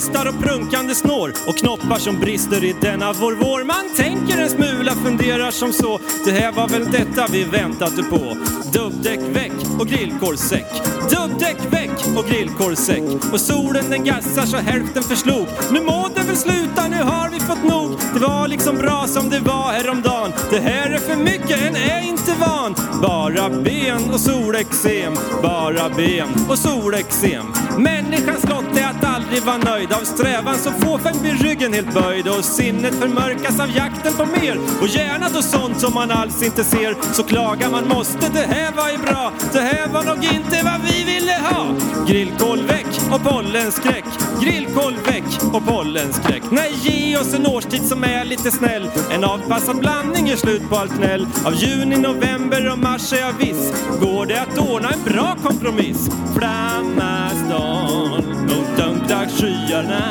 kvistar 0.01 0.27
och 0.27 0.43
prunkande 0.43 0.95
snår 0.95 1.33
och 1.47 1.55
knoppar 1.55 1.99
som 1.99 2.19
brister 2.19 2.63
i 2.63 2.75
denna 2.81 3.13
vår 3.13 3.35
vår. 3.35 3.63
Man 3.63 3.95
tänker 3.95 4.41
en 4.41 4.49
smula, 4.49 4.91
funderar 4.91 5.51
som 5.51 5.73
så. 5.73 5.99
Det 6.25 6.31
här 6.31 6.51
var 6.51 6.67
väl 6.67 6.91
detta 6.91 7.27
vi 7.31 7.43
väntade 7.43 8.03
på. 8.03 8.37
Dubbdäck 8.73 9.19
väck 9.19 9.51
och 9.79 9.87
grillkorvsäck. 9.87 10.65
Dubbdäck 11.09 11.57
väck 11.69 11.80
och 12.17 12.25
grillkorvsäck. 12.25 13.03
Och 13.33 13.41
solen 13.41 13.89
den 13.89 14.03
gassar 14.03 14.45
så 14.45 14.57
hälften 14.57 15.03
förslog. 15.03 15.47
Nu 15.71 15.81
må 15.81 16.09
det 16.15 16.21
väl 16.21 16.37
sluta, 16.37 16.87
nu 16.87 17.03
har 17.03 17.29
vi 17.29 17.39
fått 17.39 17.63
nog. 17.63 17.70
Det 18.13 18.19
var 18.19 18.47
liksom 18.47 18.77
bra 18.77 19.07
som 19.07 19.29
det 19.29 19.39
var 19.39 19.71
häromdagen. 19.71 20.33
Det 20.49 20.59
här 20.59 20.91
är 20.91 20.97
för 20.97 21.15
mycket, 21.15 21.61
en 21.61 21.75
är 21.75 22.01
inte 22.01 22.33
van. 22.39 22.75
Bara 23.01 23.49
ben 23.49 24.09
och 24.13 24.19
solexem. 24.19 25.13
Bara 25.41 25.89
ben 25.89 26.27
och 26.49 26.57
solexem. 26.57 27.45
Människans 27.77 28.49
lott 28.49 28.77
är 28.77 28.87
att 28.87 29.15
aldrig 29.15 29.43
vara 29.43 29.57
nöjd. 29.57 29.93
Av 29.93 30.03
strävan 30.03 30.55
så 30.55 30.71
fåfäng 30.71 31.21
blir 31.21 31.33
ryggen 31.33 31.73
helt 31.73 31.93
böjd. 31.93 32.27
Och 32.27 32.45
sinnet 32.45 32.95
förmörkas 32.95 33.59
av 33.59 33.69
jakten 33.75 34.13
på 34.13 34.25
mer. 34.25 34.59
Och 34.81 34.87
gärna 34.87 35.29
då 35.29 35.41
sånt 35.41 35.79
som 35.79 35.93
man 35.93 36.11
alls 36.11 36.43
inte 36.43 36.63
ser. 36.63 36.95
Så 37.13 37.23
klagar 37.23 37.69
man 37.69 37.87
måste, 37.87 38.29
det 38.33 38.47
här 38.55 38.71
var 38.71 38.89
ju 38.89 38.97
bra. 38.97 39.31
Det 39.53 39.59
här 39.59 39.87
var 39.87 40.03
nog 40.03 40.23
inte 40.23 40.61
vad 40.63 40.81
vi 40.81 41.03
ville 41.03 41.37
ha. 41.43 41.75
Grillkål 42.07 42.61
väck 42.61 43.01
och 43.11 43.23
pollenskräck. 43.23 44.05
Grillkål 44.41 44.93
väck 45.05 45.53
och 45.53 45.65
pollenskräck. 45.65 46.43
Nej, 46.51 46.71
ge 46.81 47.17
oss 47.17 47.33
en 47.33 47.47
årstid 47.47 47.83
som 47.83 48.03
är 48.03 48.25
lite 48.25 48.51
snäll. 48.51 48.89
En 49.11 49.23
avpassad 49.23 49.79
blandning 49.79 50.27
gör 50.27 50.35
slut 50.35 50.69
på 50.69 50.75
allt 50.75 50.97
gnäll. 50.97 51.27
Av 51.45 51.53
juni, 51.53 51.97
november 51.97 52.71
och 52.71 52.79
mars 52.79 53.13
är 53.13 53.17
jag 53.17 53.33
viss. 53.33 53.73
Går 54.01 54.25
det 54.25 54.41
att 54.41 54.57
ordna 54.57 54.89
en 54.89 55.03
bra 55.03 55.37
kompromiss? 55.43 56.09
Flamma 56.37 57.29
stolt 57.29 58.27
mot 58.27 58.77
dunkla 58.77 59.27
skyarna. 59.29 60.03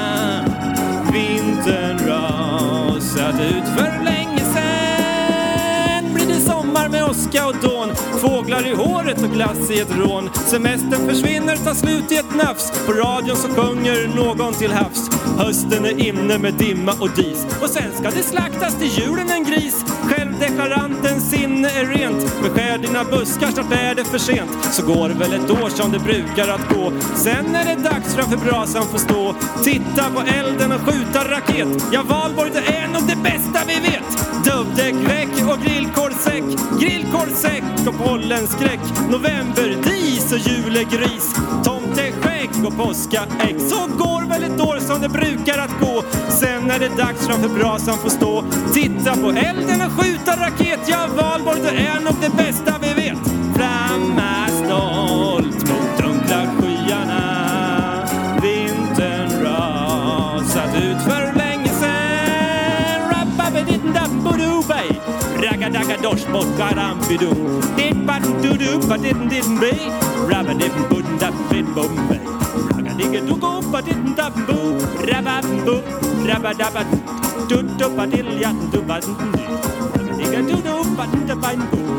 Vintern 1.13 1.99
rasat 2.09 3.41
ut 3.41 3.69
för 3.77 4.05
länge 4.05 4.45
sen. 4.55 6.15
Blir 6.15 6.27
det 6.27 6.41
sommar 6.41 6.89
med 6.89 7.05
åska 7.05 7.47
och 7.47 7.57
dån. 7.63 7.80
Fåglar 8.21 8.67
i 8.67 8.75
håret 8.75 9.23
och 9.23 9.31
glass 9.31 9.71
i 9.71 9.81
ett 9.81 9.97
rån. 9.97 10.31
Semestern 10.35 11.09
försvinner, 11.09 11.57
tar 11.57 11.75
slut 11.75 12.13
i 12.13 12.17
ett 12.17 12.35
nafs. 12.35 12.73
På 12.87 12.93
radion 12.93 13.37
så 13.37 13.49
sjunger 13.49 14.09
någon 14.17 14.55
till 14.55 14.73
havs. 14.73 15.11
Hösten 15.39 15.85
är 15.85 16.09
inne 16.09 16.39
med 16.39 16.55
dimma 16.55 16.93
och 17.01 17.11
dis. 17.11 17.47
Och 17.63 17.71
sen 17.71 17.93
ska 17.99 18.11
det 18.11 18.23
slaktas 18.23 18.79
till 18.79 18.89
julen 18.89 19.31
en 19.31 19.45
gris. 19.45 19.85
Självdeklarantens 20.03 21.31
sinne 21.31 21.69
är 21.69 21.85
rent. 21.85 22.43
Beskär 22.43 22.79
dina 22.79 23.05
buskar, 23.05 23.51
snart 23.51 23.73
är 23.73 23.95
det 23.95 24.05
för 24.05 24.19
sent. 24.19 24.51
Så 24.73 24.87
går 24.87 25.09
det 25.09 25.15
väl 25.15 25.33
ett 25.33 25.51
år 25.51 25.69
som 25.69 25.93
det 25.93 25.99
brukar 25.99 26.49
att 26.49 26.75
gå. 26.75 26.93
Sen 27.17 27.55
är 27.55 27.65
det 27.65 27.83
dags 27.83 28.15
framför 28.15 28.37
brasan 28.37 28.85
få 28.87 28.99
stå. 28.99 29.35
Titta 29.65 30.11
på 30.15 30.21
elden 30.21 30.73
och 30.73 30.81
skjuta 30.81 31.31
raket. 31.31 31.69
Ja, 31.93 32.03
valborg 32.03 32.51
det 32.53 32.73
är 32.77 32.89
nog 32.89 33.03
det 33.09 33.17
bästa 33.23 33.61
vi 33.67 33.75
vet. 33.75 34.09
Dubbdäck 34.45 34.95
väck 34.95 35.51
och 35.53 35.65
grillkorvsäck. 35.65 36.60
Grillkorvsäck 36.81 37.63
och 37.87 38.07
pollenskräck. 38.07 38.81
novemberdis 39.11 40.33
och 40.33 40.39
julegris. 40.39 41.35
Tomteskägg 41.65 42.51
och 42.67 42.77
påskaägg. 42.77 43.61
Så 43.61 43.87
går 43.87 44.29
väl 44.29 44.43
ett 44.45 44.61
år 44.61 44.79
som 44.79 45.01
det 45.01 45.09
brukar 45.09 45.59
att 45.59 45.81
gå. 45.81 46.03
Sen 46.29 46.71
är 46.71 46.79
det 46.79 46.89
dags 46.89 47.27
framför 47.27 47.49
brasan 47.49 47.99
få 47.99 48.11
stå. 48.11 48.45
Titta 48.73 49.17
på 49.17 49.31
elden 49.31 49.81
och 49.87 49.93
skjuta 49.93 50.37
raket. 50.47 50.81
Ja, 50.87 51.07
valborg 51.17 51.61
det 51.63 51.87
är 51.87 52.01
nog 52.01 52.15
det 52.21 52.37
bästa 52.37 52.75
vi 52.83 52.95
vet. 52.95 53.19
Flamma 53.55 54.47
stolt 54.49 55.71
mot 55.71 55.99
dunkla 55.99 56.47
skyarna. 56.59 57.23
Vintern 58.43 59.45
rasat 59.45 60.75
ut 60.77 61.03
för 61.03 61.39
länge 61.39 61.69
sen. 61.69 62.01
Raggadosh, 65.81 66.29
both 66.31 66.51
garam 66.61 67.01
bidu. 67.09 67.33
Did 67.75 68.07
button 68.07 68.43
doo 68.43 68.53
doo, 68.59 68.77
but 68.87 69.01
didn't 69.01 69.29
didn't 69.31 69.61
be. 69.61 69.73
Rabba 70.29 70.53
didn't 70.53 70.91
button 70.91 71.17
that 71.17 71.33
fit 71.49 71.65
bombay. 71.75 72.21
Ragga 72.77 72.93
digga 73.01 73.21
doo 73.27 73.41
but 73.73 73.87
didn't 73.87 74.21
up 74.21 74.35
boo. 74.47 74.77
Rabba 75.09 75.41
boo, 75.65 75.81
rabba 76.29 76.53
dabba. 76.53 76.85
Doo 77.49 77.63
doo, 77.79 77.97
but 77.97 78.11
didn't 78.11 78.39
yat 78.39 78.57
doo 78.71 78.83
button. 78.83 79.17
Ragga 79.97 80.13
digga 80.21 80.41
doo 80.49 80.61
doo, 80.61 80.97
button 80.97 81.27
the 81.27 81.35
button 81.35 81.65
boo. 81.71 81.90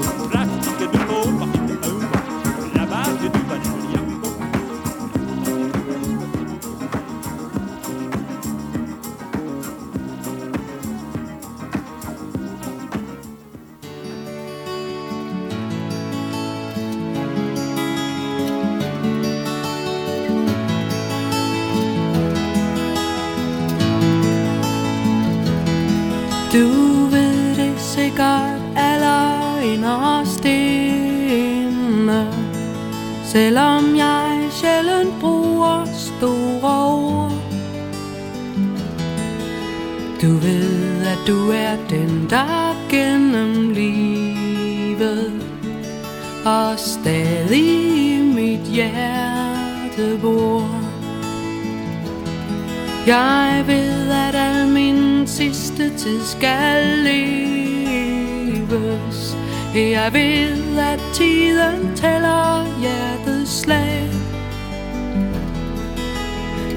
Selvom 33.32 33.96
jeg 33.96 34.48
sjældent 34.52 35.20
bruger 35.20 35.86
store 35.86 36.94
ord. 36.94 37.32
Du 40.22 40.28
ved, 40.28 41.02
at 41.02 41.18
du 41.28 41.52
er 41.52 41.76
den, 41.90 42.28
der 42.30 42.76
gennem 42.90 43.70
livet 43.70 45.34
Og 46.46 46.80
stadig 46.80 48.16
i 48.16 48.22
mit 48.22 48.60
hjerte 48.60 50.18
bor. 50.22 50.70
Jeg 53.08 53.64
ved, 53.68 54.10
at 54.10 54.36
al 54.36 54.68
min 54.68 55.28
sidste 55.28 55.98
tid 55.98 56.22
skal 56.24 56.84
leves. 57.04 58.18
Jeg 59.76 60.14
ved, 60.14 60.61
at 60.80 61.00
tiden 61.14 61.96
tæller 61.96 62.80
hjertets 62.82 63.60
slag. 63.60 64.10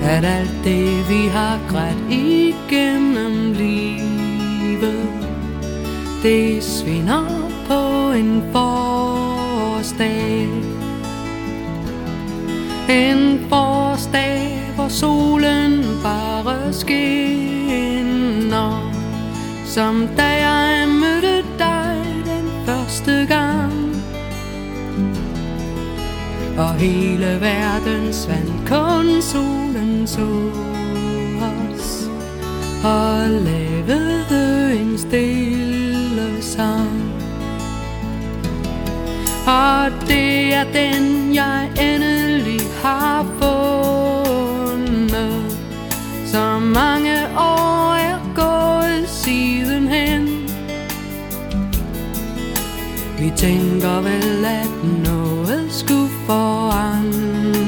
At 0.02 0.24
alt 0.24 0.54
det, 0.64 1.08
vi 1.08 1.28
har 1.28 1.58
grædt 1.68 2.12
igennem 2.12 3.52
livet 3.52 5.08
Det 6.22 6.62
svinder 6.62 7.24
på 7.66 8.10
en 8.18 8.42
forårsdag. 8.52 10.48
En 12.88 13.46
forårsdag, 13.48 14.62
hvor 14.74 14.88
solen 14.88 15.84
bare 16.02 16.72
skinner. 16.72 17.34
Som 19.64 20.08
da 20.16 20.48
jeg 20.48 20.88
mødte 20.88 21.44
dig 21.58 21.96
den 22.24 22.50
første 22.66 23.26
gang. 23.28 23.53
Og 26.58 26.74
hele 26.74 27.40
verden 27.40 28.12
svandt 28.12 28.68
kun 28.68 29.22
solen 29.22 30.06
så 30.06 30.50
os. 31.42 32.08
Og 32.84 33.28
lavede 33.28 34.80
en 34.80 34.98
stille 34.98 36.42
sang. 36.42 37.12
Og 39.46 39.90
det 40.06 40.54
er 40.54 40.64
den 40.64 41.34
jeg 41.34 41.70
endelig 41.80 42.60
har 42.82 43.26
fundet. 43.42 44.38
Så 46.26 46.58
mange 46.58 47.16
år 47.36 47.94
er 47.94 48.18
gået 48.34 49.08
sidenhen. 49.08 50.28
Vi 53.18 53.32
tænker 53.36 54.00
vel 54.00 54.44
at 54.44 54.84
noget 55.04 55.13
forandres 56.26 57.64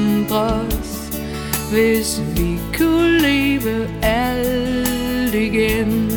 Hvis 1.71 2.21
vi 2.35 2.59
kunne 2.77 3.19
leve 3.19 3.87
alt 4.01 5.35
igen. 5.35 6.11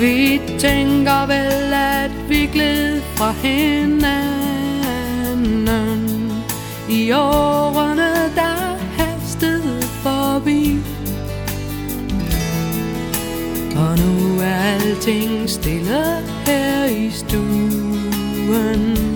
Vi 0.00 0.40
tænker 0.58 1.26
vel, 1.26 1.72
at 1.72 2.10
vi 2.28 2.46
gled 2.52 3.00
fra 3.00 3.30
hinanden. 3.30 4.34
I 6.90 7.12
årene, 7.12 8.32
der 8.34 8.76
hastede 8.96 9.82
forbi. 9.82 10.78
Og 13.76 13.98
nu 13.98 14.40
er 14.40 14.54
alting 14.54 15.50
stille 15.50 16.04
her 16.46 16.84
i 16.84 17.10
stuen. 17.10 19.13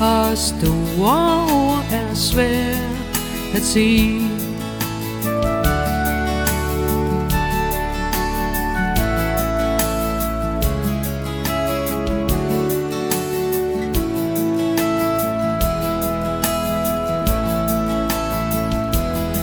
Og 0.00 0.38
store 0.38 1.46
ord 1.52 1.84
er 1.92 2.14
svært 2.14 3.20
at 3.54 3.62
sige 3.62 4.20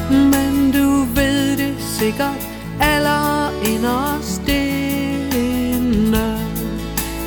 Men 0.10 0.72
du 0.72 1.06
ved 1.15 1.58
det 1.58 1.76
sikkert 2.00 2.48
aller 2.82 3.52
inderst 3.65 4.48
inde. 4.48 6.38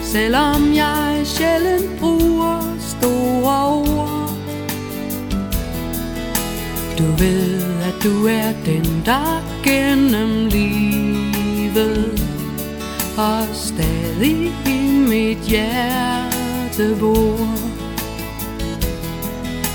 Selvom 0.02 0.74
jeg 0.74 1.20
sjældent 1.24 1.98
bruger 2.00 2.07
ved 7.18 7.62
at 7.82 7.94
du 8.04 8.26
er 8.26 8.52
den 8.66 9.02
der 9.06 9.42
gennem 9.64 10.46
livet 10.46 12.22
Og 13.16 13.46
stadig 13.54 14.52
i 14.66 14.90
mit 15.08 15.38
hjerte 15.38 16.96
bor. 17.00 17.68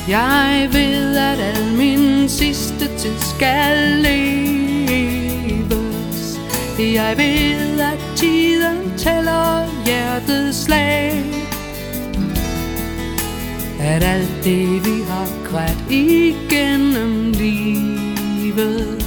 Jeg 0.07 0.69
ved, 0.71 1.15
at 1.15 1.39
al 1.39 1.73
min 1.77 2.29
sidste 2.29 2.97
tid 2.97 3.19
skal 3.19 3.77
leves. 3.77 5.19
Jeg 6.79 7.17
ved, 7.17 7.79
at 7.79 7.99
tiden 8.15 8.97
tæller 8.97 9.65
hjertets 9.85 10.63
slag. 10.63 11.32
At 13.85 14.03
alt 14.03 14.43
det, 14.43 14.85
vi 14.85 15.01
har 15.07 15.27
grædt 15.49 15.91
igennem 15.91 17.31
livet. 17.31 19.05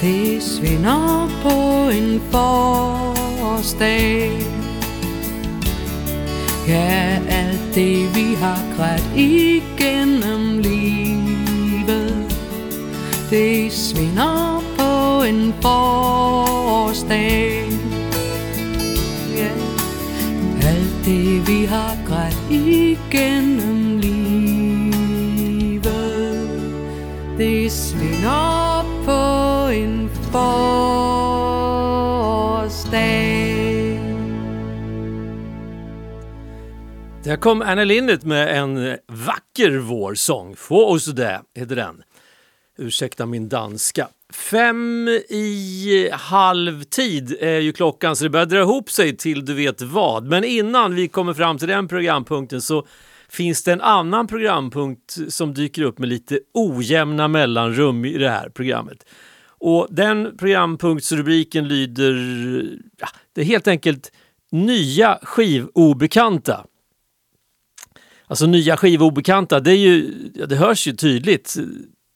Det 0.00 0.42
svinder 0.42 1.30
på 1.42 1.88
en 1.90 2.22
forårsdag. 2.30 3.84
Ja, 6.68 7.18
alt 7.28 7.74
det 7.74 8.16
vi 8.16 8.34
har 8.34 8.58
grædt 8.76 9.10
igennem 9.16 10.58
livet. 10.58 12.36
Det 13.30 13.72
svinder 13.72 14.62
på 14.78 15.22
en 15.22 15.54
forårsdag. 15.62 17.34
Ja, 19.36 19.50
alt 20.68 21.04
det 21.04 21.48
vi 21.48 21.64
har 21.64 21.96
grædt 22.08 22.38
igennem 22.50 23.73
Där 37.24 37.36
kom 37.36 37.62
Anna 37.62 37.84
Linnet 37.84 38.24
med 38.24 38.58
en 38.58 38.98
vacker 39.06 39.78
vårsång. 39.78 40.56
Få 40.56 40.84
oss 40.86 41.04
det 41.04 41.40
heter 41.54 41.76
den. 41.76 42.02
Ursäkta 42.78 43.26
min 43.26 43.48
danska. 43.48 44.08
Fem 44.32 45.08
i 45.28 46.08
halvtid 46.12 47.36
är 47.40 47.58
ju 47.60 47.72
klockan 47.72 48.16
så 48.16 48.24
det 48.24 48.30
börjar 48.30 48.46
dra 48.46 48.60
ihop 48.60 48.90
sig 48.90 49.16
till 49.16 49.44
du 49.44 49.54
vet 49.54 49.82
vad. 49.82 50.24
Men 50.24 50.44
innan 50.44 50.94
vi 50.94 51.08
kommer 51.08 51.34
fram 51.34 51.58
till 51.58 51.68
den 51.68 51.88
programpunkten 51.88 52.62
så 52.62 52.86
finns 53.28 53.62
det 53.62 53.72
en 53.72 53.80
annan 53.80 54.26
programpunkt 54.26 55.18
som 55.28 55.54
dyker 55.54 55.82
upp 55.82 55.98
med 55.98 56.08
lite 56.08 56.40
ojämna 56.54 57.28
mellanrum 57.28 58.04
i 58.04 58.18
det 58.18 58.30
här 58.30 58.48
programmet. 58.48 59.06
Och 59.46 59.86
den 59.90 60.36
programpunktsrubriken 60.36 61.68
lyder, 61.68 62.14
ja, 62.98 63.08
det 63.32 63.40
är 63.40 63.44
helt 63.44 63.68
enkelt 63.68 64.12
nya 64.50 65.18
skivobekanta. 65.22 66.66
Alltså 68.26 68.46
nya 68.46 68.76
skivobekanta, 68.76 69.60
det, 69.60 69.70
är 69.70 69.76
ju, 69.76 70.14
ja, 70.34 70.46
det 70.46 70.56
hörs 70.56 70.86
ju 70.86 70.92
tydligt 70.92 71.56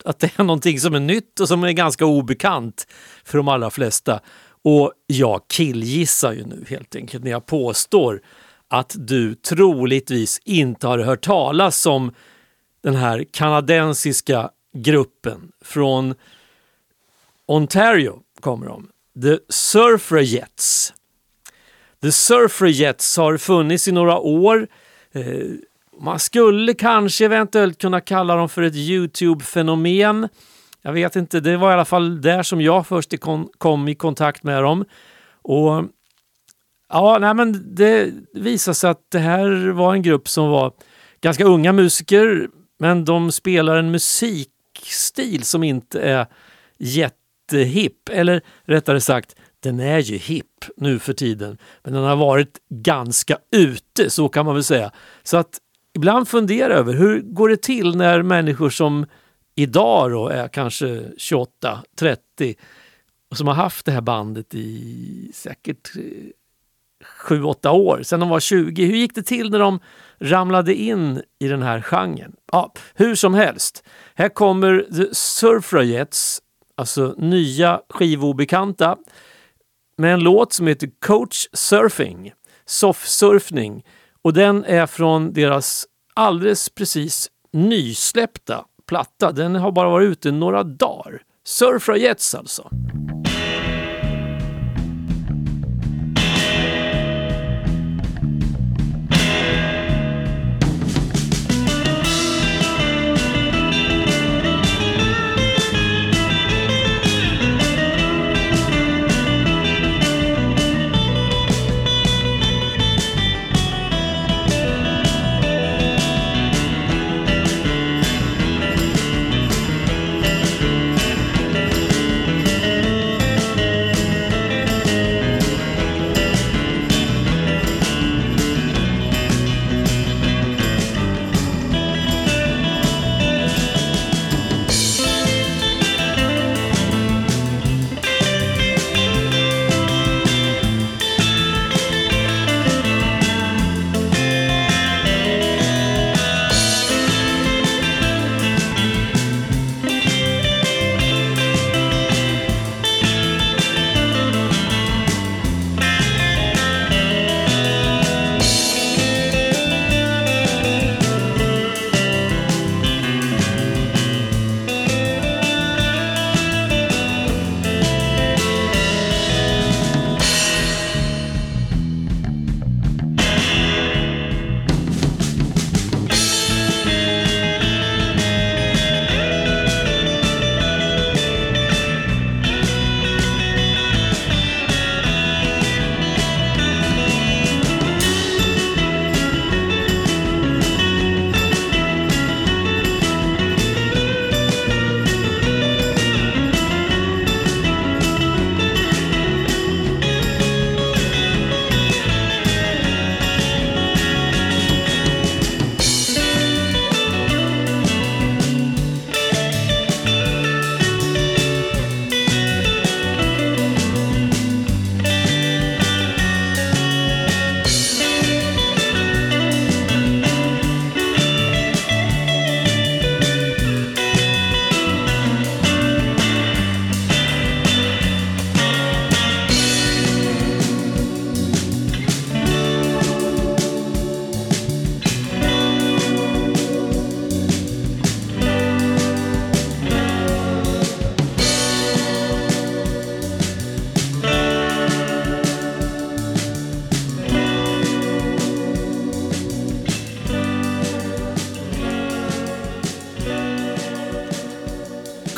att 0.04 0.18
det 0.18 0.38
är 0.38 0.44
någonting 0.44 0.80
som 0.80 0.94
är 0.94 1.00
nytt 1.00 1.40
och 1.40 1.48
som 1.48 1.64
är 1.64 1.72
ganska 1.72 2.06
obekant 2.06 2.86
för 3.24 3.38
de 3.38 3.48
allra 3.48 3.70
flesta. 3.70 4.20
Och 4.62 4.92
jag 5.06 5.40
killgissar 5.48 6.32
ju 6.32 6.44
nu 6.44 6.64
helt 6.68 6.96
enkelt 6.96 7.24
när 7.24 7.30
jag 7.30 7.46
påstår 7.46 8.20
att 8.68 8.94
du 8.98 9.34
troligtvis 9.34 10.40
inte 10.44 10.86
har 10.86 10.98
hört 10.98 11.24
talas 11.24 11.86
om 11.86 12.14
den 12.82 12.94
här 12.94 13.24
kanadensiska 13.30 14.50
gruppen 14.72 15.52
från 15.64 16.14
Ontario 17.46 18.18
kommer 18.40 18.66
de. 18.66 18.88
The 19.22 19.38
Surfragettes. 19.48 20.92
The 22.02 22.12
Surfragettes 22.12 23.16
har 23.16 23.36
funnits 23.36 23.88
i 23.88 23.92
några 23.92 24.18
år. 24.18 24.68
Eh, 25.12 25.24
man 26.00 26.18
skulle 26.18 26.74
kanske 26.74 27.24
eventuellt 27.24 27.78
kunna 27.80 28.00
kalla 28.00 28.36
dem 28.36 28.48
för 28.48 28.62
ett 28.62 28.74
Youtube-fenomen. 28.74 30.28
Jag 30.82 30.92
vet 30.92 31.16
inte, 31.16 31.40
det 31.40 31.56
var 31.56 31.70
i 31.70 31.74
alla 31.74 31.84
fall 31.84 32.20
där 32.20 32.42
som 32.42 32.60
jag 32.60 32.86
först 32.86 33.14
kom 33.58 33.88
i 33.88 33.94
kontakt 33.94 34.42
med 34.42 34.62
dem. 34.62 34.84
Och 35.42 35.84
ja, 36.88 37.18
nej 37.20 37.34
men 37.34 37.74
Det 37.74 38.12
visade 38.34 38.74
sig 38.74 38.90
att 38.90 39.10
det 39.10 39.18
här 39.18 39.68
var 39.68 39.94
en 39.94 40.02
grupp 40.02 40.28
som 40.28 40.48
var 40.48 40.72
ganska 41.20 41.44
unga 41.44 41.72
musiker, 41.72 42.48
men 42.78 43.04
de 43.04 43.32
spelar 43.32 43.76
en 43.76 43.90
musikstil 43.90 45.44
som 45.44 45.62
inte 45.62 46.00
är 46.00 46.26
jättehipp. 46.78 48.08
Eller 48.08 48.40
rättare 48.64 49.00
sagt, 49.00 49.36
den 49.60 49.80
är 49.80 49.98
ju 49.98 50.16
hipp 50.16 50.64
nu 50.76 50.98
för 50.98 51.12
tiden. 51.12 51.58
Men 51.82 51.92
den 51.92 52.04
har 52.04 52.16
varit 52.16 52.58
ganska 52.70 53.38
ute, 53.52 54.10
så 54.10 54.28
kan 54.28 54.46
man 54.46 54.54
väl 54.54 54.64
säga. 54.64 54.92
Så 55.22 55.36
att 55.36 55.58
ibland 55.98 56.28
fundera 56.28 56.74
över 56.74 56.94
hur 56.94 57.20
går 57.20 57.48
det 57.48 57.62
till 57.62 57.96
när 57.96 58.22
människor 58.22 58.70
som 58.70 59.06
idag 59.54 60.10
då 60.10 60.28
är 60.28 60.48
kanske 60.48 61.04
28, 61.16 61.82
30 61.98 62.54
och 63.30 63.36
som 63.36 63.46
har 63.46 63.54
haft 63.54 63.86
det 63.86 63.92
här 63.92 64.00
bandet 64.00 64.54
i 64.54 65.30
säkert 65.34 65.96
eh, 65.96 66.02
7-8 67.28 67.68
år, 67.68 68.02
sedan 68.02 68.20
de 68.20 68.28
var 68.28 68.40
20. 68.40 68.84
Hur 68.84 68.96
gick 68.96 69.14
det 69.14 69.22
till 69.22 69.50
när 69.50 69.58
de 69.58 69.80
ramlade 70.18 70.74
in 70.74 71.22
i 71.38 71.48
den 71.48 71.62
här 71.62 71.80
genren? 71.80 72.32
Ja, 72.52 72.72
hur 72.94 73.14
som 73.14 73.34
helst, 73.34 73.84
här 74.14 74.28
kommer 74.28 74.86
The 74.96 75.14
Surfragettes, 75.14 76.42
alltså 76.74 77.14
nya 77.18 77.80
skivobekanta, 77.88 78.96
med 79.96 80.14
en 80.14 80.20
låt 80.20 80.52
som 80.52 80.66
heter 80.66 80.90
Coach 81.00 81.46
Surfing, 81.52 82.32
soffsurfning. 82.66 83.84
Och 84.28 84.34
den 84.34 84.64
är 84.64 84.86
från 84.86 85.32
deras 85.32 85.86
alldeles 86.14 86.68
precis 86.68 87.28
nysläppta 87.52 88.64
platta. 88.88 89.32
Den 89.32 89.54
har 89.54 89.72
bara 89.72 89.88
varit 89.88 90.08
ute 90.08 90.30
några 90.30 90.62
dagar. 90.62 91.22
Surfragettes 91.44 92.34
alltså. 92.34 92.70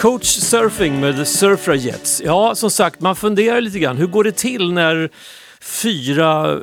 Coach 0.01 0.27
Surfing 0.27 1.01
med 1.01 1.17
The 1.17 1.77
Jets. 1.77 2.23
Ja, 2.25 2.55
som 2.55 2.71
sagt, 2.71 3.01
man 3.01 3.17
funderar 3.17 3.61
lite 3.61 3.79
grann. 3.79 3.97
Hur 3.97 4.07
går 4.07 4.25
det 4.25 4.33
till 4.33 4.73
när 4.73 5.11
fyra 5.61 6.59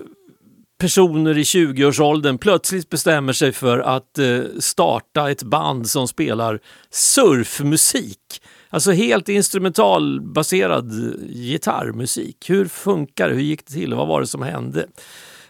personer 0.80 1.38
i 1.38 1.44
20-årsåldern 1.44 2.38
plötsligt 2.38 2.90
bestämmer 2.90 3.34
sig 3.34 3.52
för 3.52 3.80
att 3.80 4.18
eh, 4.18 4.40
starta 4.60 5.32
ett 5.32 5.44
band 5.44 5.90
som 5.90 6.08
spelar 6.08 6.60
surfmusik? 6.90 8.42
Alltså 8.70 8.92
helt 8.92 9.30
instrumentalbaserad 9.30 10.92
gitarrmusik. 11.30 12.50
Hur 12.50 12.66
funkar 12.66 13.30
det? 13.30 13.36
Hur 13.36 13.42
gick 13.42 13.68
det 13.68 13.74
till? 13.74 13.94
Vad 13.94 14.08
var 14.08 14.22
det 14.22 14.28
som 14.28 14.42
hände? 14.42 14.88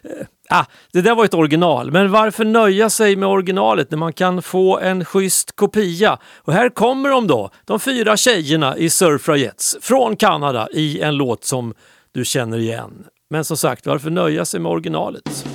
Eh, 0.10 0.26
ah, 0.50 0.65
det 0.93 1.02
där 1.02 1.15
var 1.15 1.26
ett 1.26 1.34
original, 1.34 1.91
men 1.91 2.12
varför 2.12 2.46
nöja 2.46 2.89
sig 2.89 3.15
med 3.15 3.30
originalet 3.30 3.91
när 3.91 3.98
man 3.98 4.13
kan 4.13 4.41
få 4.41 4.80
en 4.80 5.06
schysst 5.06 5.56
kopia? 5.56 6.17
Och 6.36 6.54
här 6.54 6.70
kommer 6.70 7.10
de 7.10 7.28
då, 7.28 7.50
de 7.65 7.80
fyra 7.80 8.17
tjejerna 8.17 8.78
i 8.78 8.89
Surfragettes 8.89 9.78
från 9.82 10.15
Kanada 10.15 10.67
i 10.74 11.02
en 11.02 11.15
låt 11.15 11.43
som 11.43 11.74
du 12.12 12.26
känner 12.26 12.58
igen. 12.58 13.06
Men 13.30 13.46
som 13.46 13.58
sagt, 13.58 13.86
varför 13.86 14.10
nöja 14.10 14.46
sig 14.46 14.60
med 14.60 14.72
originalet? 14.72 15.46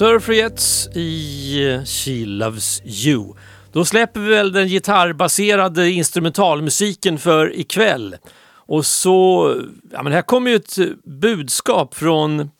Surfriets 0.00 0.88
i 0.94 1.82
She 1.86 2.26
Loves 2.26 2.82
You. 2.84 3.34
Då 3.72 3.84
släpper 3.84 4.20
vi 4.20 4.30
väl 4.30 4.52
den 4.52 4.68
gitarrbaserade 4.68 5.90
instrumentalmusiken 5.90 7.18
för 7.18 7.56
ikväll. 7.56 8.16
Och 8.52 8.86
så, 8.86 9.54
ja 9.92 10.02
men 10.02 10.12
här 10.12 10.22
kommer 10.22 10.50
ju 10.50 10.56
ett 10.56 10.76
budskap 11.04 11.94
från, 11.94 12.50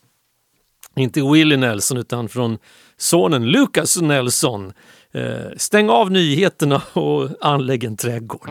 inte 0.95 1.21
Willie 1.21 1.57
Nelson 1.57 1.97
utan 1.97 2.29
från 2.29 2.57
sonen 2.97 3.45
Lucas 3.45 4.01
Nelson. 4.01 4.73
Eh, 5.13 5.57
stäng 5.57 5.89
av 5.89 6.11
nyheterna 6.11 6.81
och 6.93 7.29
anlägg 7.41 7.83
en 7.83 7.97
trädgård. 7.97 8.49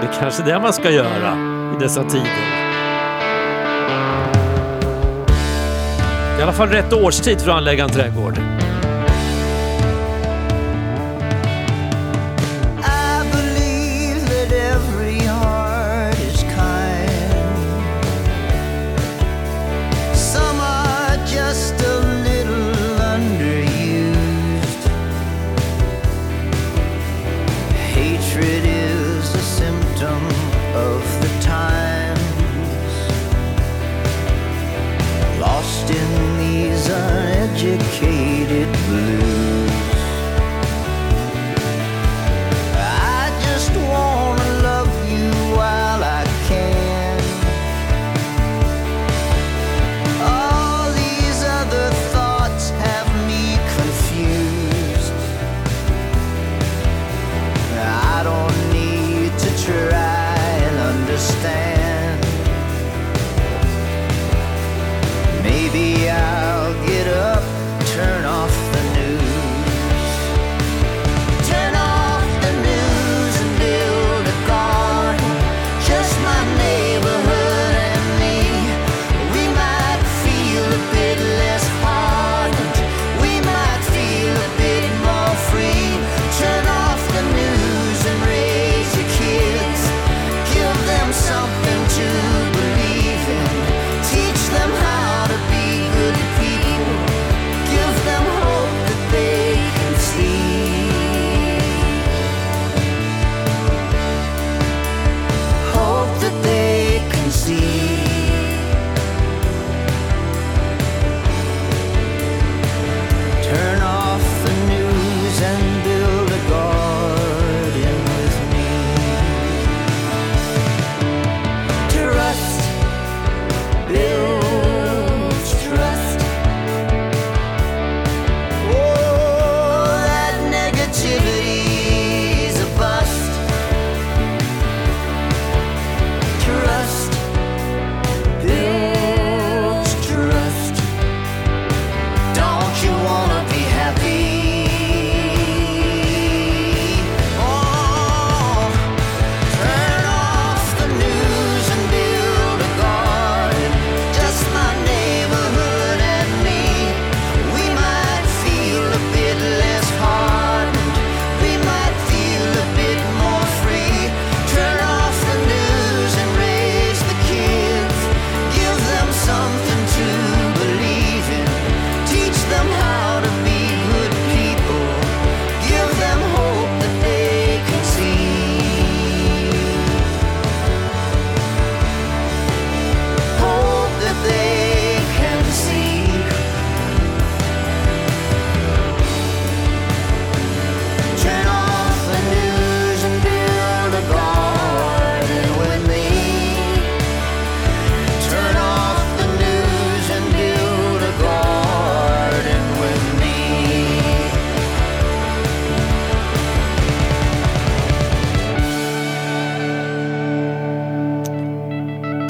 Det 0.00 0.06
är 0.06 0.20
kanske 0.20 0.42
det 0.42 0.60
man 0.60 0.72
ska 0.72 0.90
göra 0.90 1.32
i 1.76 1.78
dessa 1.78 2.04
tider. 2.04 2.55
I 6.38 6.42
alla 6.42 6.52
fall 6.52 6.68
rätt 6.68 6.92
årstid 6.92 7.40
för 7.40 7.50
att 7.50 7.56
anlägga 7.56 7.84
en 7.84 7.90
trädgård. 7.90 8.38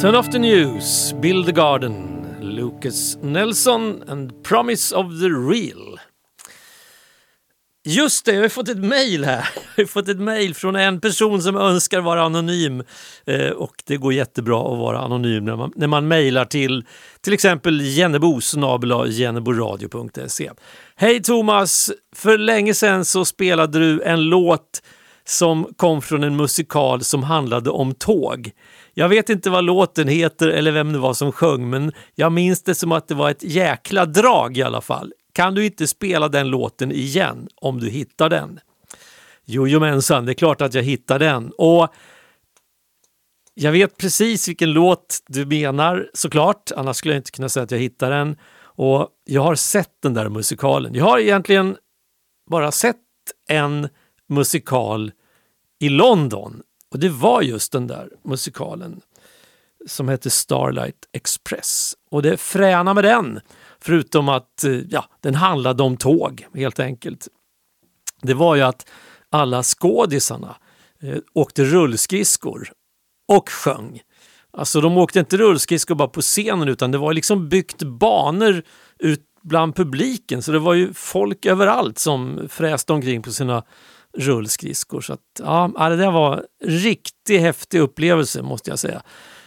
Turn 0.06 0.14
off 0.14 0.30
the 0.30 0.38
news, 0.38 1.14
build 1.20 1.46
the 1.46 1.52
garden, 1.52 2.26
Lucas 2.40 3.16
Nelson 3.22 4.04
and 4.08 4.44
promise 4.44 4.96
of 4.96 5.20
the 5.20 5.28
real. 5.28 6.00
Just 7.84 8.24
det, 8.24 8.32
jag 8.32 8.42
har 8.42 8.48
fått 8.48 8.68
ett 8.68 8.78
mejl 8.78 9.24
här. 9.24 9.48
Jag 9.76 9.84
har 9.84 9.88
fått 9.88 10.08
ett 10.08 10.20
mejl 10.20 10.54
från 10.54 10.76
en 10.76 11.00
person 11.00 11.42
som 11.42 11.56
önskar 11.56 12.00
vara 12.00 12.22
anonym. 12.22 12.82
Eh, 13.26 13.50
och 13.50 13.74
det 13.86 13.96
går 13.96 14.12
jättebra 14.12 14.72
att 14.72 14.78
vara 14.78 14.98
anonym 14.98 15.44
när 15.44 15.56
man, 15.56 15.72
när 15.76 15.86
man 15.86 16.08
mejlar 16.08 16.44
till 16.44 16.84
till 17.20 17.32
exempel 17.32 17.80
jennebo 17.80 18.40
jenneboradio.se. 19.06 20.50
Hej 20.96 21.22
Thomas! 21.22 21.92
För 22.16 22.38
länge 22.38 22.74
sedan 22.74 23.04
så 23.04 23.24
spelade 23.24 23.78
du 23.78 24.02
en 24.02 24.22
låt 24.22 24.82
som 25.24 25.74
kom 25.76 26.02
från 26.02 26.24
en 26.24 26.36
musikal 26.36 27.04
som 27.04 27.22
handlade 27.22 27.70
om 27.70 27.94
tåg. 27.94 28.52
Jag 28.98 29.08
vet 29.08 29.30
inte 29.30 29.50
vad 29.50 29.64
låten 29.64 30.08
heter 30.08 30.48
eller 30.48 30.72
vem 30.72 30.92
det 30.92 30.98
var 30.98 31.14
som 31.14 31.32
sjöng, 31.32 31.70
men 31.70 31.92
jag 32.14 32.32
minns 32.32 32.62
det 32.62 32.74
som 32.74 32.92
att 32.92 33.08
det 33.08 33.14
var 33.14 33.30
ett 33.30 33.42
jäkla 33.42 34.06
drag 34.06 34.56
i 34.56 34.62
alla 34.62 34.80
fall. 34.80 35.12
Kan 35.32 35.54
du 35.54 35.66
inte 35.66 35.86
spela 35.86 36.28
den 36.28 36.48
låten 36.48 36.92
igen 36.92 37.48
om 37.56 37.80
du 37.80 37.90
hittar 37.90 38.28
den? 38.28 38.60
Jojomensan, 39.44 40.26
det 40.26 40.32
är 40.32 40.34
klart 40.34 40.60
att 40.60 40.74
jag 40.74 40.82
hittar 40.82 41.18
den. 41.18 41.52
Och 41.58 41.88
jag 43.54 43.72
vet 43.72 43.96
precis 43.96 44.48
vilken 44.48 44.72
låt 44.72 45.18
du 45.26 45.46
menar 45.46 46.10
såklart, 46.14 46.70
annars 46.76 46.96
skulle 46.96 47.14
jag 47.14 47.18
inte 47.18 47.30
kunna 47.30 47.48
säga 47.48 47.64
att 47.64 47.70
jag 47.70 47.78
hittar 47.78 48.10
den. 48.10 48.36
Och 48.58 49.08
jag 49.24 49.42
har 49.42 49.54
sett 49.54 50.02
den 50.02 50.14
där 50.14 50.28
musikalen. 50.28 50.94
Jag 50.94 51.04
har 51.04 51.18
egentligen 51.18 51.76
bara 52.50 52.72
sett 52.72 52.96
en 53.48 53.88
musikal 54.28 55.12
i 55.80 55.88
London 55.88 56.62
och 56.92 56.98
det 56.98 57.08
var 57.08 57.42
just 57.42 57.72
den 57.72 57.86
där 57.86 58.08
musikalen 58.24 59.00
som 59.86 60.08
hette 60.08 60.30
Starlight 60.30 61.08
Express. 61.12 61.94
Och 62.10 62.22
det 62.22 62.36
fräna 62.36 62.94
med 62.94 63.04
den 63.04 63.40
Förutom 63.86 64.28
att 64.28 64.64
eh, 64.64 64.72
ja, 64.72 65.04
den 65.20 65.34
handlade 65.34 65.82
om 65.82 65.96
tåg 65.96 66.46
helt 66.54 66.80
enkelt. 66.80 67.28
Det 68.22 68.34
var 68.34 68.54
ju 68.54 68.62
att 68.62 68.88
alla 69.30 69.62
skådisarna 69.62 70.56
eh, 71.02 71.18
åkte 71.32 71.64
rullskridskor 71.64 72.72
och 73.28 73.48
sjöng. 73.48 74.00
Alltså 74.52 74.80
de 74.80 74.98
åkte 74.98 75.18
inte 75.18 75.36
rullskridskor 75.36 75.94
bara 75.94 76.08
på 76.08 76.20
scenen 76.20 76.68
utan 76.68 76.90
det 76.90 76.98
var 76.98 77.12
liksom 77.12 77.48
byggt 77.48 77.82
banor 77.82 78.62
ut 78.98 79.22
bland 79.42 79.76
publiken 79.76 80.42
så 80.42 80.52
det 80.52 80.58
var 80.58 80.74
ju 80.74 80.94
folk 80.94 81.46
överallt 81.46 81.98
som 81.98 82.48
fräste 82.48 82.92
omkring 82.92 83.22
på 83.22 83.32
sina 83.32 83.62
rullskridskor. 84.16 85.00
Så 85.00 85.12
att, 85.12 85.20
ja, 85.38 85.88
det 85.88 85.96
där 85.96 86.10
var 86.10 86.44
en 86.64 86.70
riktigt 86.70 87.40
häftig 87.40 87.80
upplevelse 87.80 88.42
måste 88.42 88.70
jag 88.70 88.78
säga. 88.78 89.02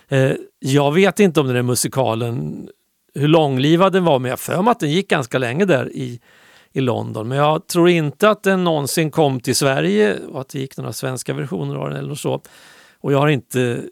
Eh, 0.08 0.32
jag 0.60 0.92
vet 0.92 1.20
inte 1.20 1.40
om 1.40 1.46
den 1.46 1.56
där 1.56 1.62
musikalen, 1.62 2.68
hur 3.14 3.28
långlivad 3.28 3.94
den 3.94 4.04
var, 4.04 4.20
men 4.20 4.30
jag 4.30 4.40
för 4.40 4.62
mig 4.62 4.72
att 4.72 4.80
den 4.80 4.92
gick 4.92 5.10
ganska 5.10 5.38
länge 5.38 5.66
där 5.66 5.92
i, 5.94 6.20
i 6.74 6.82
London. 6.82 7.28
Men 7.28 7.38
jag 7.38 7.68
tror 7.68 7.90
inte 7.90 8.30
att 8.30 8.44
den 8.44 8.64
någonsin 8.64 9.12
kom 9.12 9.40
till 9.40 9.56
Sverige 9.56 10.18
och 10.32 10.42
att 10.42 10.50
det 10.50 10.60
gick 10.60 10.78
några 10.78 10.94
svenska 10.94 11.34
versioner 11.34 11.76
av 11.76 11.90
den 11.90 12.00
eller 12.00 12.16
så. 12.16 12.42
Och 13.02 13.14
jag 13.14 13.20
har 13.20 13.28
inte, 13.28 13.84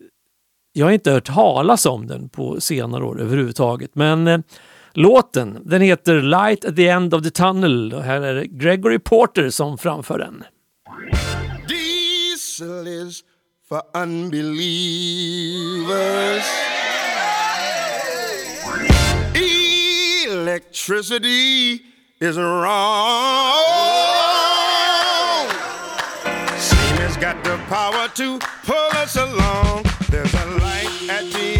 jag 0.73 0.85
har 0.85 0.91
inte 0.91 1.11
hört 1.11 1.25
talas 1.25 1.85
om 1.85 2.07
den 2.07 2.29
på 2.29 2.61
senare 2.61 3.03
år 3.03 3.21
överhuvudtaget. 3.21 3.91
Men 3.93 4.27
eh, 4.27 4.39
låten, 4.93 5.57
den 5.65 5.81
heter 5.81 6.21
Light 6.21 6.65
at 6.65 6.75
the 6.75 6.87
end 6.87 7.13
of 7.13 7.23
the 7.23 7.29
tunnel 7.29 7.93
och 7.93 8.03
här 8.03 8.21
är 8.21 8.35
det 8.35 8.47
Gregory 8.47 8.99
Porter 8.99 9.49
som 9.49 9.77
framför 9.77 10.19
den. 10.19 10.43
Diesel 11.67 12.87
is 12.87 13.23
for 13.63 13.83
unbelievers. 13.93 14.67
Electricity 20.25 21.81
is 22.19 22.37
wrong. 22.37 22.67
Steam 26.57 26.97
has 26.97 27.17
got 27.17 27.43
the 27.43 27.57
power 27.67 28.07
to 28.15 28.39
pull 28.63 28.89
us 28.93 29.15
along. 29.17 29.85
There's 30.09 30.33
a 30.33 30.45
light 30.57 31.09
at 31.09 31.23
the 31.31 31.56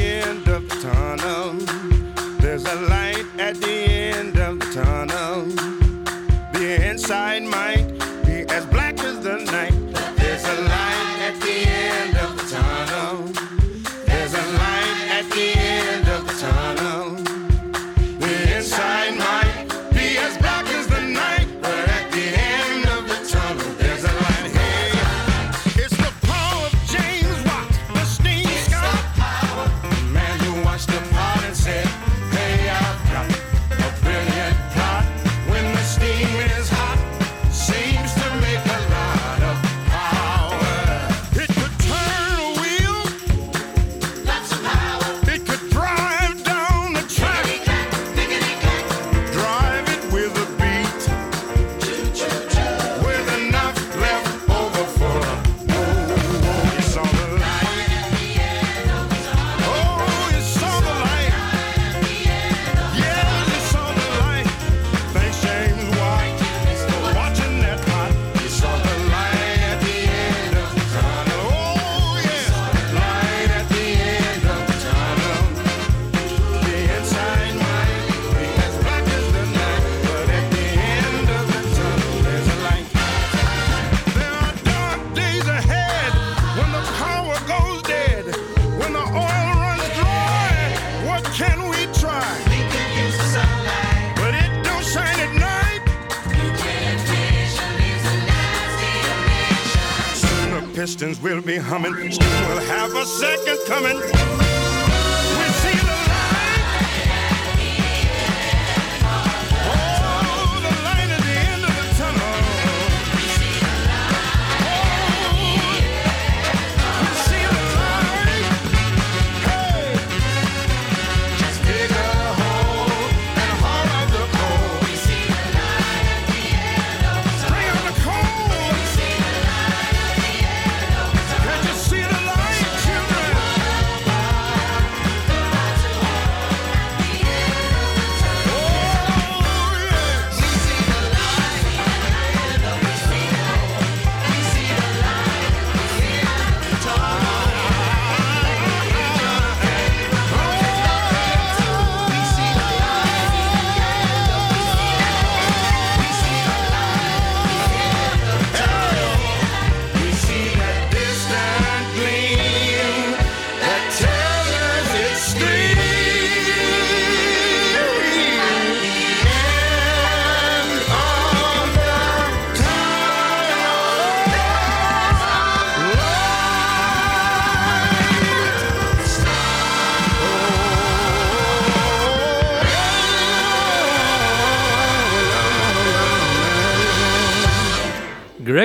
pistons 100.77 101.19
will 101.19 101.41
be 101.41 101.57
humming. 101.57 101.95
Soon 102.11 102.47
we'll 102.47 102.59
have 102.59 102.93
a 102.93 103.03
second 103.03 103.57
coming. 103.65 104.46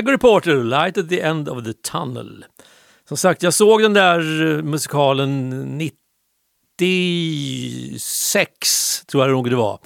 Gregory 0.02 0.18
Porter, 0.18 0.64
Light 0.64 0.98
at 0.98 1.08
the 1.08 1.20
end 1.20 1.48
of 1.48 1.64
the 1.64 1.72
tunnel. 1.72 2.44
Som 3.08 3.16
sagt, 3.16 3.42
jag 3.42 3.54
såg 3.54 3.82
den 3.82 3.92
där 3.92 4.46
eh, 4.46 4.62
musikalen 4.62 5.50
96, 6.78 9.04
tror 9.06 9.24
jag 9.24 9.32
nog 9.32 9.50
det 9.50 9.56
var. 9.56 9.78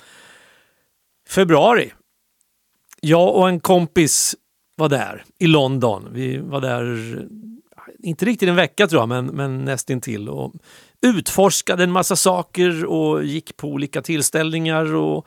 Februari. 1.29 1.93
Jag 3.01 3.35
och 3.35 3.49
en 3.49 3.61
kompis 3.61 4.35
var 4.77 4.89
där 4.89 5.25
i 5.39 5.47
London. 5.47 6.09
Vi 6.13 6.39
var 6.39 6.61
där, 6.61 7.17
eh, 7.17 7.23
inte 8.03 8.25
riktigt 8.25 8.49
en 8.49 8.57
vecka 8.57 8.87
tror 8.87 9.03
jag, 9.03 9.09
men, 9.09 9.27
men 9.27 9.65
nästintill. 9.65 10.29
Och 10.29 10.55
utforskade 11.03 11.85
en 11.85 11.93
massa 11.93 12.17
saker 12.17 12.85
och 12.85 13.25
gick 13.25 13.57
på 13.57 13.69
olika 13.69 14.03
tillställningar 14.03 14.95
och 14.95 15.27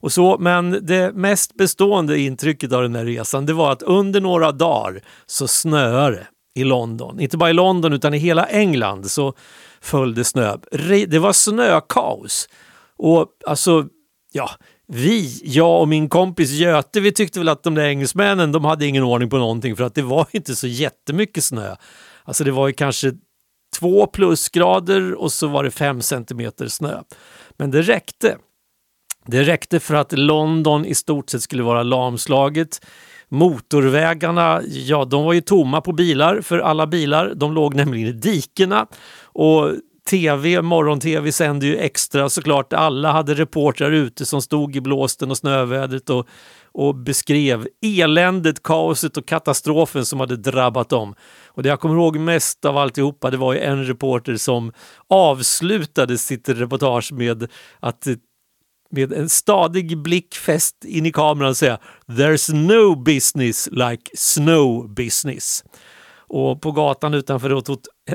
och 0.00 0.12
så, 0.12 0.38
men 0.38 0.86
det 0.86 1.12
mest 1.12 1.54
bestående 1.54 2.18
intrycket 2.18 2.72
av 2.72 2.82
den 2.82 2.96
här 2.96 3.04
resan 3.04 3.46
det 3.46 3.52
var 3.52 3.72
att 3.72 3.82
under 3.82 4.20
några 4.20 4.52
dagar 4.52 5.02
så 5.26 5.48
snöade 5.48 6.16
det 6.16 6.26
i 6.60 6.64
London. 6.64 7.20
Inte 7.20 7.36
bara 7.36 7.50
i 7.50 7.52
London 7.52 7.92
utan 7.92 8.14
i 8.14 8.18
hela 8.18 8.44
England 8.46 9.10
så 9.10 9.34
föll 9.80 10.14
det 10.14 10.24
snö. 10.24 10.56
Det 11.08 11.18
var 11.18 11.32
snökaos. 11.32 12.48
Och 12.96 13.26
alltså 13.46 13.86
ja, 14.32 14.50
vi, 14.86 15.40
jag 15.44 15.80
och 15.80 15.88
min 15.88 16.08
kompis 16.08 16.50
Göte, 16.50 17.00
vi 17.00 17.12
tyckte 17.12 17.38
väl 17.38 17.48
att 17.48 17.62
de 17.62 17.74
där 17.74 17.84
engelsmännen, 17.84 18.52
de 18.52 18.64
hade 18.64 18.86
ingen 18.86 19.02
ordning 19.02 19.30
på 19.30 19.38
någonting 19.38 19.76
för 19.76 19.84
att 19.84 19.94
det 19.94 20.02
var 20.02 20.26
inte 20.32 20.56
så 20.56 20.66
jättemycket 20.66 21.44
snö. 21.44 21.76
Alltså 22.24 22.44
det 22.44 22.50
var 22.50 22.68
ju 22.68 22.72
kanske 22.72 23.12
två 23.78 24.06
plusgrader 24.06 25.14
och 25.14 25.32
så 25.32 25.46
var 25.48 25.64
det 25.64 25.70
fem 25.70 26.02
centimeter 26.02 26.68
snö. 26.68 27.02
Men 27.56 27.70
det 27.70 27.82
räckte. 27.82 28.36
Det 29.26 29.42
räckte 29.42 29.80
för 29.80 29.94
att 29.94 30.12
London 30.12 30.84
i 30.84 30.94
stort 30.94 31.30
sett 31.30 31.42
skulle 31.42 31.62
vara 31.62 31.82
lamslaget. 31.82 32.86
Motorvägarna, 33.28 34.60
ja 34.66 35.04
de 35.04 35.24
var 35.24 35.32
ju 35.32 35.40
tomma 35.40 35.80
på 35.80 35.92
bilar 35.92 36.40
för 36.40 36.58
alla 36.58 36.86
bilar. 36.86 37.32
De 37.34 37.52
låg 37.54 37.74
nämligen 37.74 38.08
i 38.08 38.12
dikena. 38.12 38.86
Och 39.22 39.72
TV, 40.10 40.62
morgon-TV 40.62 41.32
sände 41.32 41.66
ju 41.66 41.76
extra 41.76 42.28
såklart. 42.28 42.72
Alla 42.72 43.12
hade 43.12 43.34
reportrar 43.34 43.92
ute 43.92 44.26
som 44.26 44.42
stod 44.42 44.76
i 44.76 44.80
blåsten 44.80 45.30
och 45.30 45.36
snövädret 45.36 46.10
och, 46.10 46.26
och 46.72 46.94
beskrev 46.94 47.68
eländet, 47.82 48.62
kaoset 48.62 49.16
och 49.16 49.26
katastrofen 49.26 50.06
som 50.06 50.20
hade 50.20 50.36
drabbat 50.36 50.88
dem. 50.88 51.14
Och 51.46 51.62
det 51.62 51.68
jag 51.68 51.80
kommer 51.80 51.94
ihåg 51.94 52.16
mest 52.18 52.64
av 52.64 52.76
alltihopa 52.76 53.30
det 53.30 53.36
var 53.36 53.52
ju 53.52 53.60
en 53.60 53.86
reporter 53.86 54.36
som 54.36 54.72
avslutade 55.08 56.18
sitt 56.18 56.48
reportage 56.48 57.12
med 57.12 57.48
att 57.80 58.06
med 58.90 59.12
en 59.12 59.28
stadig 59.28 59.98
blick 59.98 60.34
fäst 60.34 60.84
in 60.84 61.06
i 61.06 61.12
kameran 61.12 61.54
säga 61.54 61.78
“There's 62.06 62.52
no 62.52 62.94
business 62.94 63.68
like 63.72 64.10
snow 64.14 64.94
business”. 64.94 65.64
Och 66.32 66.62
på 66.62 66.72
gatan 66.72 67.14
utanför 67.14 67.50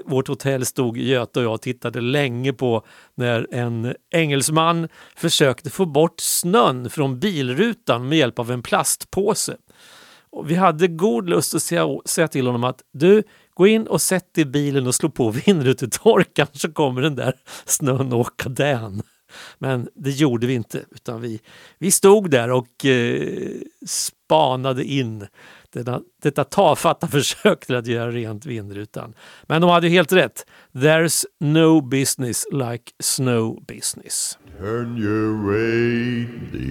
vårt 0.06 0.28
hotell 0.28 0.66
stod 0.66 0.98
Göte 0.98 1.40
och 1.40 1.46
jag 1.46 1.54
och 1.54 1.62
tittade 1.62 2.02
länge 2.02 2.54
på 2.54 2.86
när 3.16 3.48
en 3.52 3.96
engelsman 4.16 4.88
försökte 5.16 5.70
få 5.70 5.86
bort 5.86 6.20
snön 6.20 6.90
från 6.90 7.20
bilrutan 7.20 8.10
med 8.10 8.18
hjälp 8.18 8.40
av 8.40 8.52
en 8.52 8.62
plastpåse. 8.62 9.58
Och 10.30 10.52
vi 10.52 10.56
hade 10.56 10.88
god 10.88 11.30
lust 11.30 11.56
att 11.56 11.62
säga, 11.62 11.88
säga 12.06 12.28
till 12.28 12.46
honom 12.46 12.64
att 12.64 12.82
du, 12.94 13.24
gå 13.54 13.68
in 13.68 13.88
och 13.88 14.02
sätt 14.02 14.34
dig 14.34 14.42
i 14.42 14.46
bilen 14.46 14.88
och 14.88 14.96
slå 14.96 15.10
på 15.10 15.30
vindrutetorkaren 15.30 16.50
så 16.54 16.72
kommer 16.72 17.02
den 17.02 17.16
där 17.16 17.34
snön 17.66 18.14
åka 18.14 18.50
dän. 18.50 19.04
Men 19.60 19.90
det 19.96 20.12
gjorde 20.12 20.48
vi 20.48 20.54
inte, 20.54 20.86
utan 20.92 21.22
vi, 21.22 21.42
vi 21.78 21.92
stod 21.92 22.30
där 22.30 22.52
och 22.52 22.86
eh, 22.86 23.52
spanade 23.86 24.84
in 24.84 25.28
denna, 25.84 26.02
detta 26.22 26.44
tafatta 26.44 27.08
försök 27.12 27.66
till 27.66 27.76
att 27.76 27.88
göra 27.88 28.12
rent 28.12 28.46
vindrutan. 28.46 29.14
Men 29.44 29.62
de 29.62 29.70
hade 29.70 29.88
helt 29.88 30.12
rätt. 30.12 30.46
There's 30.72 31.26
no 31.40 31.82
business 31.82 32.46
like 32.52 32.92
snow 33.04 33.66
business. 33.68 34.38
Turn 34.60 34.98
your 34.98 35.36
radio. 35.52 36.66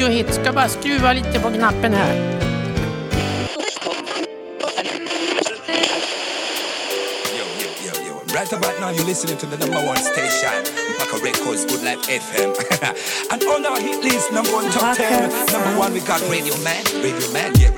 Radiohit. 0.00 0.34
Ska 0.34 0.52
bara 0.52 0.68
skruva 0.68 1.12
lite 1.12 1.40
på 1.40 1.50
knappen 1.50 1.92
här. 1.92 2.40
Right 8.34 8.52
about 8.52 8.80
now, 8.80 8.90
you're 8.90 9.04
listening 9.04 9.36
to 9.38 9.46
the 9.46 9.56
number 9.58 9.86
one 9.86 9.98
station, 9.98 10.64
Maka 10.98 11.16
Records, 11.22 11.66
Good 11.66 11.82
Life 11.82 12.08
FM. 12.08 12.54
and 13.32 13.42
on 13.42 13.66
our 13.66 13.80
hit 13.80 14.02
list, 14.04 14.32
number 14.32 14.52
one 14.52 14.70
top 14.70 14.96
ten, 14.96 15.28
number 15.52 15.78
one, 15.78 15.92
we 15.92 16.00
got 16.00 16.20
Radio 16.30 16.56
Man. 16.64 16.82
Radio 17.02 17.32
Man, 17.32 17.52
yeah, 17.58 17.69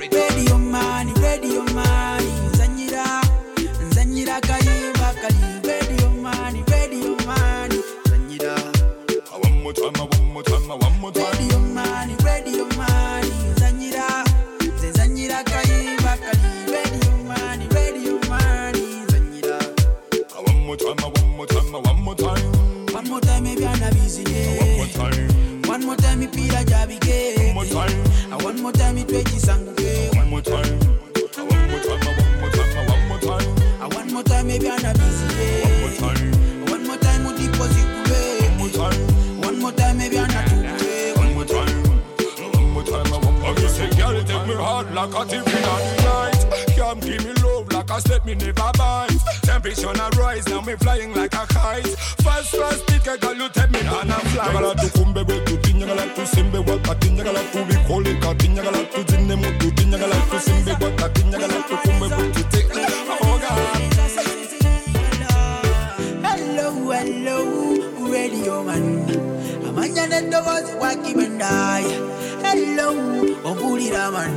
hello 66.81 67.37
radio 68.11 68.63
man. 68.63 69.05
Amanyana 69.67 70.39
waki 70.47 70.73
wakibendaaya 70.81 71.97
hello 72.43 72.89
ompulira 73.43 74.11
man. 74.11 74.31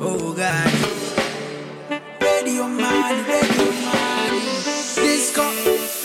Oh, 0.00 0.32
God. 0.32 0.72
radio 2.20 2.64
man 2.68 3.24
radio 3.26 3.66
man. 3.84 4.32
Disco 4.94 5.42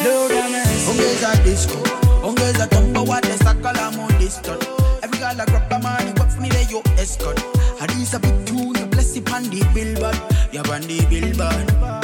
lodames 0.03 0.87
ongeza 0.89 1.35
disco 1.43 1.77
ongeza 2.23 2.67
tempo 2.67 3.03
watesakala 3.03 3.91
mu 3.91 4.07
diston 4.19 4.57
every 5.03 5.17
girl 5.19 5.41
a 5.41 5.45
grab 5.45 5.69
the 5.69 5.79
money 5.79 6.13
but 6.13 6.31
for 6.31 6.41
me 6.41 6.49
they 6.49 6.65
yo 6.69 6.81
escort. 6.97 7.37
Hadisa 7.79 8.19
big 8.21 8.45
tune 8.45 8.89
bless 8.89 9.15
it 9.15 9.31
on 9.33 9.43
the 9.43 9.63
billboard. 9.73 10.17
You're 10.51 10.67
on 10.73 10.81
the 10.81 11.05
billboard. 11.09 12.02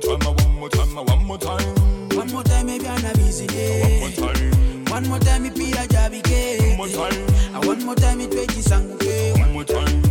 Time, 0.00 0.18
one 0.34 0.54
more 0.58 0.68
time, 0.68 0.94
one 1.06 1.24
more 1.24 1.38
time. 1.38 1.74
One 2.16 2.30
more 2.32 2.42
time, 2.42 2.66
maybe 2.66 2.86
I'm 2.88 3.04
a 3.04 3.12
busy 3.14 3.46
One 3.46 4.00
more 4.00 4.10
time, 4.10 4.84
One 4.90 5.08
more 5.08 5.18
time, 5.20 5.42
me 5.44 5.50
pira 5.50 5.86
jabi 5.86 6.20
one 6.68 6.76
more 6.76 6.88
time. 6.88 7.54
And 7.54 7.64
one 7.64 7.84
more 7.84 7.94
time, 7.94 8.18
me 8.18 8.26
tweji 8.26 8.62
sangu 8.62 8.98
ke. 8.98 9.38
One 9.38 9.52
more 9.52 9.64
time, 9.64 10.02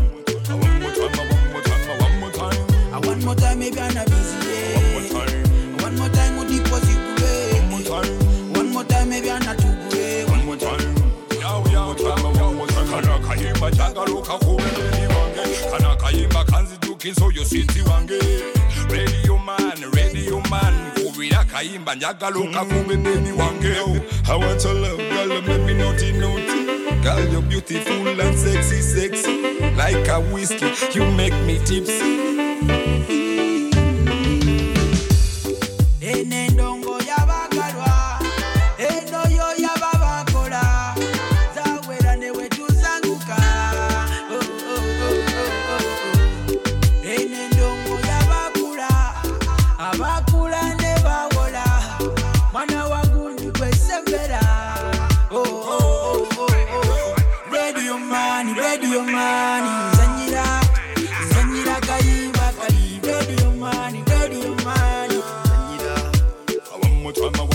one 0.50 0.80
more 0.82 0.92
time, 0.92 1.18
one 1.18 1.52
more 1.52 1.62
time, 1.62 2.00
one 2.00 2.20
more 2.20 2.32
time. 2.32 2.94
And 2.94 3.06
one 3.06 3.20
more 3.26 3.36
time, 3.36 3.60
maybe 3.60 3.80
I'm 3.80 3.98
a 3.98 4.06
busy 4.06 4.38
One 4.76 4.92
more 4.94 5.26
time, 5.26 5.78
One 5.84 5.96
more 5.98 6.10
time, 6.10 6.38
we 6.38 6.58
deposit 6.58 6.98
one 7.54 7.70
more 7.70 7.82
time. 7.82 8.54
One 8.54 8.70
more 8.74 8.84
time, 8.86 9.10
maybe 9.10 9.30
I'm 9.32 9.44
not 9.46 9.58
too 9.60 9.76
good. 9.92 10.30
One 10.30 10.46
more 10.46 10.58
time. 10.58 10.96
Yo, 11.40 11.64
yo, 11.72 11.94
time, 11.94 12.24
one 12.24 12.56
more 12.56 12.68
time. 12.68 12.88
Kana 12.90 13.20
kayimba 13.20 13.72
jagaluka 13.72 14.34
kubebeli 14.40 15.08
wange 15.14 15.44
kana 15.72 15.96
kayimba 15.96 16.44
kanzijukiso 16.46 17.32
yo 17.36 17.46
siti 17.46 17.82
wange 17.82 18.20
radio 18.90 19.29
man 19.58 19.92
radio 19.94 20.40
man 20.50 20.74
kubira 20.96 21.44
kayimba 21.44 21.96
njagaluka 21.96 22.66
kubebeli 22.66 23.32
wange 23.32 23.70
I 24.32 24.36
want 24.36 24.64
your 24.64 24.74
love 24.74 24.98
girl 24.98 25.42
make 25.42 25.64
me 25.66 25.74
naughty 25.74 26.12
naughty. 26.12 27.02
Girl 27.02 27.32
you're 27.32 27.42
beautiful 27.42 28.08
and 28.22 28.38
sexy 28.38 28.82
sexy. 28.82 29.42
Like 29.76 30.08
a 30.08 30.20
whiskey 30.20 30.72
you 30.94 31.06
make 31.12 31.34
me 31.46 31.58
tipsy 31.66 32.99
I'm 67.18 67.34
a 67.40 67.49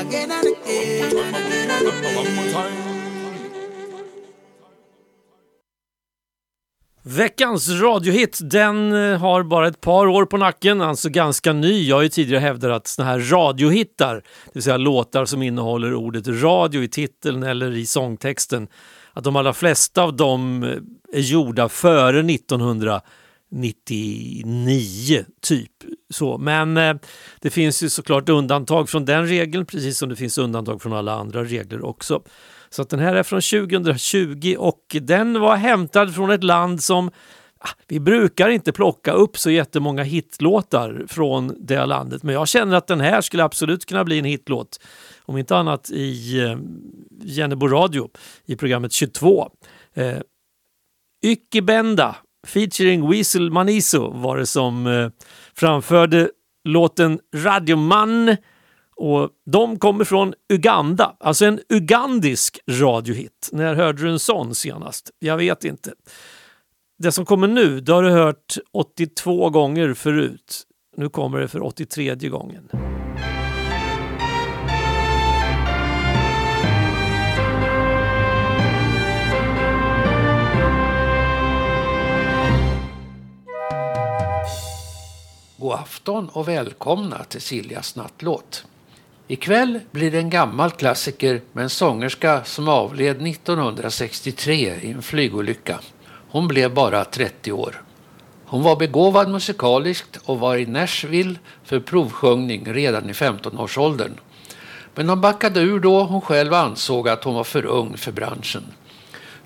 again 0.00 0.30
and 0.30 0.46
again, 0.46 1.34
again 1.34 1.70
and 1.70 1.88
again. 1.88 2.90
Veckans 7.02 7.68
radiohit, 7.68 8.38
den 8.42 8.92
eh, 8.92 9.18
har 9.18 9.42
bara 9.42 9.68
ett 9.68 9.80
par 9.80 10.06
år 10.06 10.24
på 10.24 10.36
nacken, 10.36 10.80
alltså 10.80 11.08
ganska 11.08 11.52
ny. 11.52 11.88
Jag 11.88 11.96
har 11.96 12.02
ju 12.02 12.08
tidigare 12.08 12.40
hävdat 12.40 12.70
att 12.70 12.86
såna 12.86 13.08
här 13.08 13.18
radiohittar, 13.18 14.14
det 14.14 14.22
vill 14.52 14.62
säga 14.62 14.76
låtar 14.76 15.24
som 15.24 15.42
innehåller 15.42 15.94
ordet 15.94 16.28
radio 16.28 16.82
i 16.82 16.88
titeln 16.88 17.42
eller 17.42 17.76
i 17.76 17.86
sångtexten, 17.86 18.68
att 19.12 19.24
de 19.24 19.36
allra 19.36 19.52
flesta 19.52 20.02
av 20.02 20.16
dem 20.16 20.62
eh, 20.62 21.18
är 21.18 21.20
gjorda 21.20 21.68
före 21.68 22.20
1900. 22.20 23.00
99, 23.50 25.24
typ. 25.40 25.72
Så. 26.10 26.38
Men 26.38 26.76
eh, 26.76 26.94
det 27.40 27.50
finns 27.50 27.82
ju 27.82 27.88
såklart 27.88 28.28
undantag 28.28 28.88
från 28.88 29.04
den 29.04 29.26
regeln, 29.26 29.66
precis 29.66 29.98
som 29.98 30.08
det 30.08 30.16
finns 30.16 30.38
undantag 30.38 30.82
från 30.82 30.92
alla 30.92 31.14
andra 31.14 31.44
regler 31.44 31.84
också. 31.84 32.22
Så 32.70 32.82
att 32.82 32.88
den 32.88 33.00
här 33.00 33.14
är 33.14 33.22
från 33.22 33.40
2020 33.40 34.56
och 34.58 34.96
den 35.00 35.40
var 35.40 35.56
hämtad 35.56 36.14
från 36.14 36.30
ett 36.30 36.44
land 36.44 36.82
som 36.82 37.10
ah, 37.58 37.68
vi 37.88 38.00
brukar 38.00 38.48
inte 38.48 38.72
plocka 38.72 39.12
upp 39.12 39.38
så 39.38 39.50
jättemånga 39.50 40.02
hitlåtar 40.02 41.04
från 41.08 41.54
det 41.58 41.86
landet, 41.86 42.22
men 42.22 42.34
jag 42.34 42.48
känner 42.48 42.76
att 42.76 42.86
den 42.86 43.00
här 43.00 43.20
skulle 43.20 43.44
absolut 43.44 43.86
kunna 43.86 44.04
bli 44.04 44.18
en 44.18 44.24
hitlåt. 44.24 44.80
Om 45.22 45.38
inte 45.38 45.56
annat 45.56 45.90
i 45.90 46.40
eh, 46.40 46.58
Jennebo 47.22 47.68
radio 47.68 48.08
i 48.46 48.56
programmet 48.56 48.92
22. 48.92 49.50
Eh, 49.94 50.18
Benda 51.62 52.16
featuring 52.46 53.10
Weasel 53.10 53.50
Maniso 53.50 54.10
var 54.10 54.36
det 54.36 54.46
som 54.46 54.86
eh, 54.86 55.10
framförde 55.54 56.30
låten 56.64 57.20
Radioman 57.36 58.36
och 58.96 59.30
de 59.46 59.78
kommer 59.78 60.04
från 60.04 60.34
Uganda, 60.52 61.16
alltså 61.20 61.44
en 61.44 61.60
ugandisk 61.68 62.58
radiohit. 62.70 63.48
När 63.52 63.74
hörde 63.74 64.02
du 64.02 64.10
en 64.10 64.18
sån 64.18 64.54
senast? 64.54 65.10
Jag 65.18 65.36
vet 65.36 65.64
inte. 65.64 65.92
Det 66.98 67.12
som 67.12 67.24
kommer 67.24 67.48
nu, 67.48 67.80
det 67.80 67.92
har 67.92 68.02
du 68.02 68.10
hört 68.10 68.56
82 68.72 69.50
gånger 69.50 69.94
förut. 69.94 70.62
Nu 70.96 71.08
kommer 71.08 71.40
det 71.40 71.48
för 71.48 71.62
83 71.62 72.14
gången. 72.14 72.68
God 85.60 85.72
afton 85.72 86.28
och 86.28 86.48
välkomna 86.48 87.24
till 87.24 87.40
Siljas 87.40 87.96
nattlåt. 87.96 88.64
Ikväll 89.28 89.80
blir 89.90 90.10
det 90.10 90.18
en 90.18 90.30
gammal 90.30 90.70
klassiker 90.70 91.42
med 91.52 91.64
en 91.64 91.70
sångerska 91.70 92.44
som 92.44 92.68
avled 92.68 93.26
1963 93.26 94.74
i 94.82 94.90
en 94.90 95.02
flygolycka. 95.02 95.80
Hon 96.30 96.48
blev 96.48 96.74
bara 96.74 97.04
30 97.04 97.52
år. 97.52 97.82
Hon 98.44 98.62
var 98.62 98.76
begåvad 98.76 99.30
musikaliskt 99.30 100.16
och 100.24 100.38
var 100.38 100.56
i 100.56 100.66
Nashville 100.66 101.38
för 101.64 101.80
provsjungning 101.80 102.72
redan 102.72 103.10
i 103.10 103.12
15-årsåldern. 103.12 104.12
Men 104.94 105.08
hon 105.08 105.20
backade 105.20 105.60
ur 105.60 105.80
då 105.80 106.04
hon 106.04 106.20
själv 106.20 106.54
ansåg 106.54 107.08
att 107.08 107.24
hon 107.24 107.34
var 107.34 107.44
för 107.44 107.66
ung 107.66 107.96
för 107.96 108.12
branschen. 108.12 108.64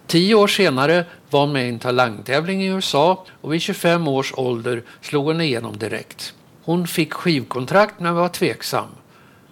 Tio 0.07 0.34
år 0.34 0.46
senare 0.46 1.05
var 1.30 1.40
hon 1.40 1.52
med 1.52 1.66
i 1.66 1.68
en 1.68 1.78
talangtävling 1.78 2.62
i 2.62 2.66
USA 2.66 3.24
och 3.40 3.52
vid 3.52 3.62
25 3.62 4.09
års 4.09 4.32
ålder 4.36 4.82
slog 5.00 5.24
hon 5.24 5.40
igenom 5.40 5.78
direkt. 5.78 6.34
Hon 6.64 6.86
fick 6.86 7.12
skivkontrakt 7.12 8.00
men 8.00 8.14
var 8.14 8.28
tveksam. 8.28 8.88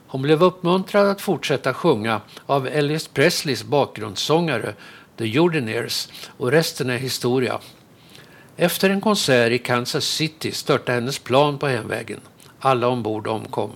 Hon 0.07 0.23
blev 0.23 0.43
uppmuntrad 0.43 1.07
att 1.07 1.21
fortsätta 1.21 1.75
sjunga 1.75 2.21
av 2.47 2.67
Elvis 2.67 3.09
Presleys 3.09 3.65
bakgrundssångare 3.65 4.75
The 5.19 5.25
Jordanaires 5.25 6.09
och 6.37 6.51
resten 6.51 6.91
är 6.91 6.99
historia. 6.99 7.59
Efter 8.57 8.91
en 8.91 9.01
konsert 9.01 9.53
i 9.53 9.59
Kansas 9.59 10.05
City 10.05 10.53
störtade 10.53 10.93
hennes 10.93 11.19
plan 11.19 11.59
på 11.59 11.67
hemvägen. 11.67 12.21
Alla 12.61 12.89
ombord 12.89 13.27
omkom. 13.27 13.71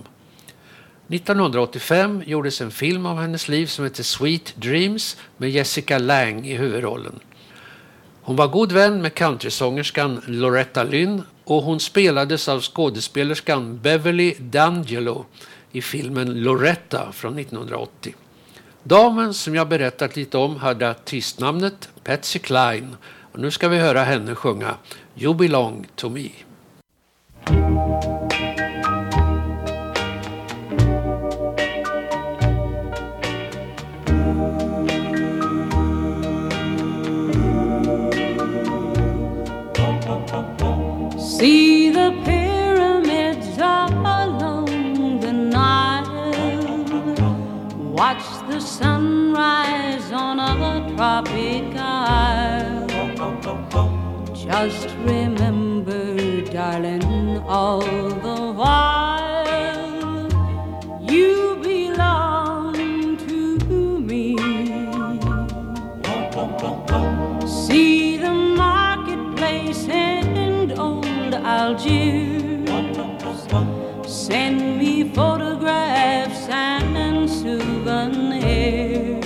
1985 1.09 2.23
gjordes 2.25 2.61
en 2.61 2.71
film 2.71 3.05
om 3.05 3.17
hennes 3.17 3.47
liv 3.47 3.65
som 3.67 3.85
heter 3.85 4.03
Sweet 4.03 4.53
Dreams 4.55 5.17
med 5.37 5.49
Jessica 5.51 5.97
Lange 5.97 6.51
i 6.51 6.57
huvudrollen. 6.57 7.19
Hon 8.21 8.35
var 8.35 8.47
god 8.47 8.71
vän 8.71 9.01
med 9.01 9.13
countrysångerskan 9.13 10.21
Loretta 10.27 10.83
Lynn 10.83 11.23
och 11.43 11.63
hon 11.63 11.79
spelades 11.79 12.49
av 12.49 12.61
skådespelerskan 12.61 13.79
Beverly 13.79 14.33
D'Angelo 14.33 15.23
i 15.71 15.81
filmen 15.81 16.43
Loretta 16.43 17.11
från 17.11 17.39
1980. 17.39 18.15
Damen 18.83 19.33
som 19.33 19.55
jag 19.55 19.67
berättat 19.67 20.15
lite 20.15 20.37
om 20.37 20.55
hade 20.55 20.89
artistnamnet 20.89 21.89
Patsy 22.03 22.39
Cline 22.39 22.95
och 23.31 23.39
nu 23.39 23.51
ska 23.51 23.67
vi 23.67 23.77
höra 23.77 24.03
henne 24.03 24.35
sjunga 24.35 24.75
You 25.15 25.33
belong 25.33 25.87
to 25.95 26.09
me. 26.09 26.29
See 41.37 41.91
the 41.91 42.19
pyramids 42.25 43.59
along 43.59 45.19
the 45.19 45.31
Nile. 45.31 46.83
Watch 47.93 48.25
the 48.49 48.59
sunrise 48.59 50.11
on 50.11 50.39
a 50.39 50.95
tropic 50.95 51.75
isle. 51.77 52.87
Just 54.33 54.87
remember, 55.05 56.41
darling, 56.41 57.37
all 57.47 57.81
the 57.81 58.53
while 58.53 59.36
Algiers. 71.67 72.69
Send 74.07 74.77
me 74.79 75.03
photographs 75.03 76.47
and 76.47 77.29
souvenirs. 77.29 79.25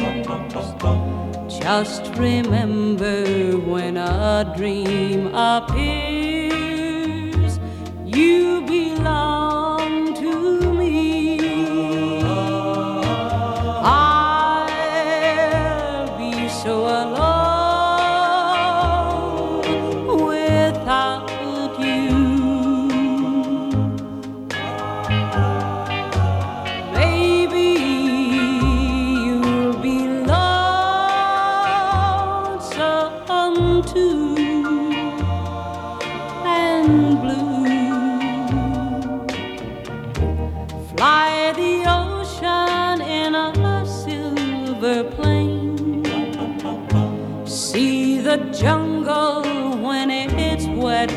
Just 1.59 2.03
remember 2.15 3.57
when 3.59 3.95
a 3.97 4.51
dream 4.57 5.27
appears, 5.35 6.39
you 8.07 8.63
belong 8.65 9.60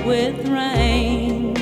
with 0.05 0.47
rain. 0.49 1.55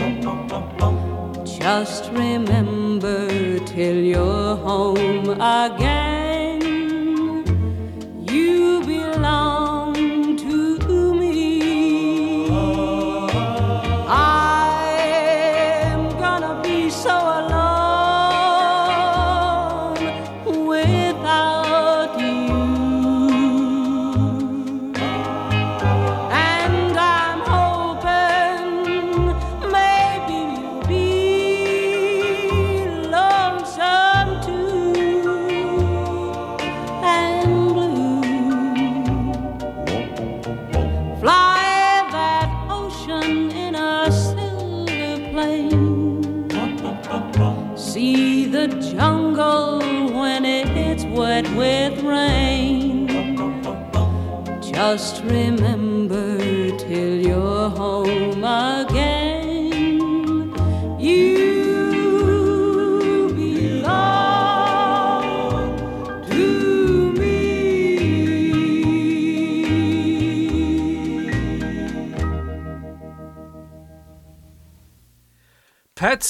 Just 1.45 2.11
remember 2.13 3.59
till 3.61 3.97
you're 3.97 4.57
home 4.57 5.31
again. 5.31 6.02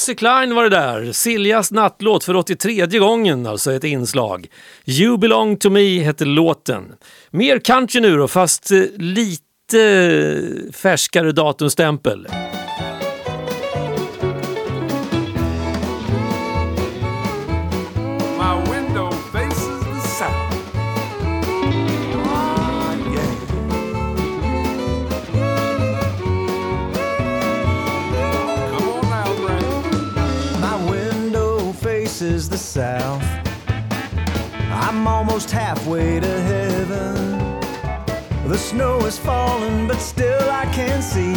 Patsy 0.03 0.15
Klein 0.15 0.55
var 0.55 0.63
det 0.63 0.69
där. 0.69 1.13
Siljas 1.13 1.71
nattlåt 1.71 2.25
för 2.25 2.37
83 2.37 2.87
gången, 2.87 3.47
alltså 3.47 3.73
ett 3.73 3.85
inslag. 3.85 4.47
You 4.87 5.19
belong 5.19 5.57
to 5.57 5.71
me 5.71 6.03
hette 6.03 6.25
låten. 6.25 6.85
Mer 7.31 7.59
country 7.59 8.01
nu 8.01 8.17
då, 8.17 8.29
fast 8.29 8.71
eh, 8.71 8.83
lite 8.97 9.83
eh, 9.83 10.73
färskare 10.73 11.33
datumstämpel. 11.33 12.27
South. 32.73 33.23
I'm 34.71 35.07
almost 35.07 35.51
halfway 35.51 36.19
to 36.21 36.41
heaven. 36.41 37.61
The 38.49 38.57
snow 38.57 38.99
is 39.05 39.19
falling, 39.19 39.87
but 39.87 39.99
still 39.99 40.49
I 40.49 40.65
can 40.73 41.03
see 41.03 41.35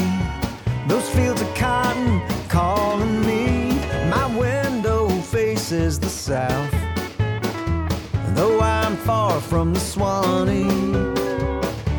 those 0.88 1.10
fields 1.10 1.42
of 1.42 1.54
cotton 1.54 2.22
calling 2.48 3.20
me. 3.26 3.78
My 4.10 4.28
window 4.38 5.10
faces 5.10 6.00
the 6.00 6.08
south. 6.08 6.72
Though 8.34 8.62
I'm 8.62 8.96
far 8.96 9.42
from 9.42 9.74
the 9.74 9.82
Swanee, 9.82 10.70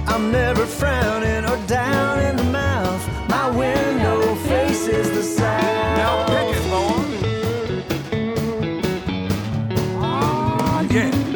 I'm 0.06 0.32
never 0.32 0.64
frowning 0.64 1.44
or 1.44 1.58
down 1.66 2.20
in 2.20 2.36
the 2.36 2.44
mouth. 2.44 3.06
My 3.28 3.50
window 3.50 4.34
faces 4.46 5.10
the 5.10 5.22
south. 5.22 6.55
Yeah. 10.90 11.35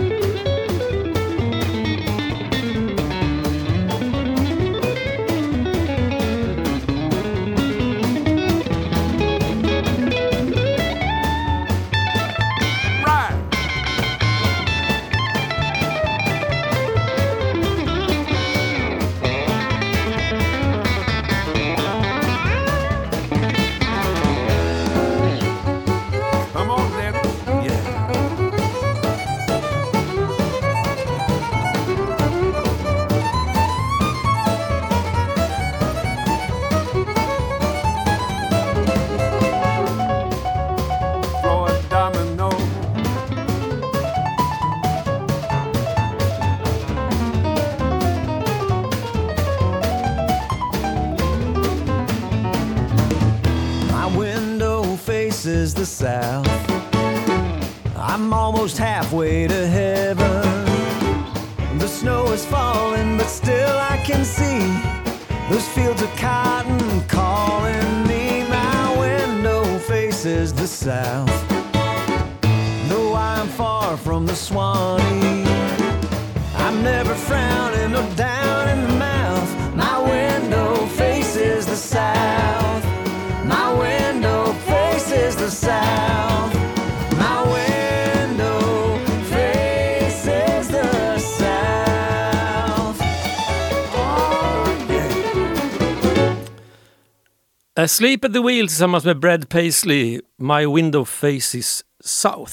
Sleep 97.90 98.24
at 98.24 98.32
the 98.32 98.40
Wheel 98.40 98.68
tillsammans 98.68 99.04
med 99.04 99.18
Brad 99.18 99.48
Paisley, 99.48 100.20
My 100.38 100.66
Window 100.66 101.04
Faces 101.04 101.84
South. 102.04 102.52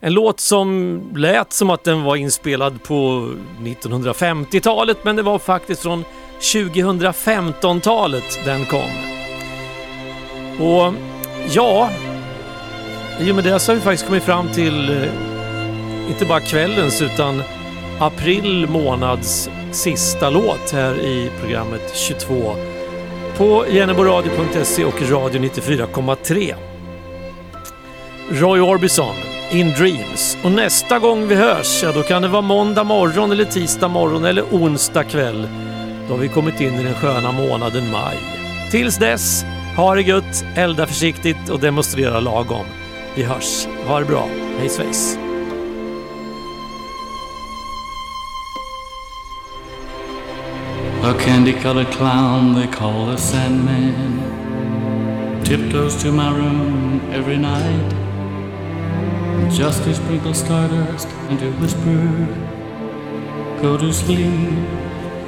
En 0.00 0.12
låt 0.12 0.40
som 0.40 1.00
lät 1.16 1.52
som 1.52 1.70
att 1.70 1.84
den 1.84 2.02
var 2.02 2.16
inspelad 2.16 2.82
på 2.82 3.30
1950-talet 3.60 5.04
men 5.04 5.16
det 5.16 5.22
var 5.22 5.38
faktiskt 5.38 5.82
från 5.82 6.04
2015-talet 6.40 8.40
den 8.44 8.64
kom. 8.64 8.90
Och 10.66 10.94
ja, 11.50 11.90
i 13.20 13.30
och 13.30 13.34
med 13.34 13.44
det 13.44 13.58
så 13.58 13.72
har 13.72 13.76
vi 13.76 13.82
faktiskt 13.82 14.06
kommit 14.06 14.24
fram 14.24 14.52
till 14.52 14.88
eh, 14.88 16.08
inte 16.08 16.24
bara 16.24 16.40
kvällens 16.40 17.02
utan 17.02 17.42
april 18.00 18.68
månads 18.68 19.50
sista 19.72 20.30
låt 20.30 20.70
här 20.72 21.00
i 21.00 21.30
programmet 21.40 21.92
22 21.94 22.75
på 23.36 23.66
jenneboradio.se 23.68 24.84
och 24.84 25.02
radio 25.02 25.42
94,3. 25.42 26.54
Roy 28.30 28.60
Orbison, 28.60 29.14
In 29.50 29.70
Dreams. 29.70 30.38
Och 30.44 30.52
nästa 30.52 30.98
gång 30.98 31.26
vi 31.26 31.34
hörs, 31.34 31.82
ja 31.82 31.92
då 31.92 32.02
kan 32.02 32.22
det 32.22 32.28
vara 32.28 32.42
måndag 32.42 32.84
morgon 32.84 33.32
eller 33.32 33.44
tisdag 33.44 33.88
morgon 33.88 34.24
eller 34.24 34.42
onsdag 34.42 35.04
kväll. 35.04 35.48
Då 36.08 36.14
har 36.14 36.20
vi 36.20 36.28
kommit 36.28 36.60
in 36.60 36.74
i 36.74 36.82
den 36.82 36.94
sköna 36.94 37.32
månaden 37.32 37.90
maj. 37.90 38.16
Tills 38.70 38.98
dess, 38.98 39.44
ha 39.76 39.94
det 39.94 40.02
gött, 40.02 40.44
elda 40.54 40.86
försiktigt 40.86 41.48
och 41.50 41.60
demonstrera 41.60 42.20
lagom. 42.20 42.66
Vi 43.14 43.22
hörs. 43.22 43.66
Ha 43.86 43.98
det 44.00 44.06
bra. 44.06 44.28
Hej 44.58 44.68
svejs. 44.68 45.25
A 51.06 51.14
candy 51.14 51.52
colored 51.52 51.86
clown 51.92 52.52
they 52.56 52.66
call 52.66 53.06
the 53.06 53.16
Sandman 53.16 54.18
tiptoes 55.44 56.02
to 56.02 56.10
my 56.10 56.36
room 56.36 57.00
every 57.12 57.36
night 57.36 57.90
just 59.48 59.84
to 59.84 59.94
sprinkle 59.94 60.34
stardust 60.34 61.06
and 61.28 61.38
to 61.38 61.52
whisper, 61.60 62.26
Go 63.62 63.76
to 63.78 63.92
sleep, 63.92 64.52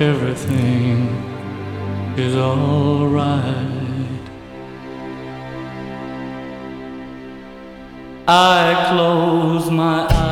everything 0.01 1.07
is 2.17 2.35
alright. 2.35 3.47
I 8.27 8.89
close 8.91 9.71
my 9.71 10.09
eyes, 10.11 10.28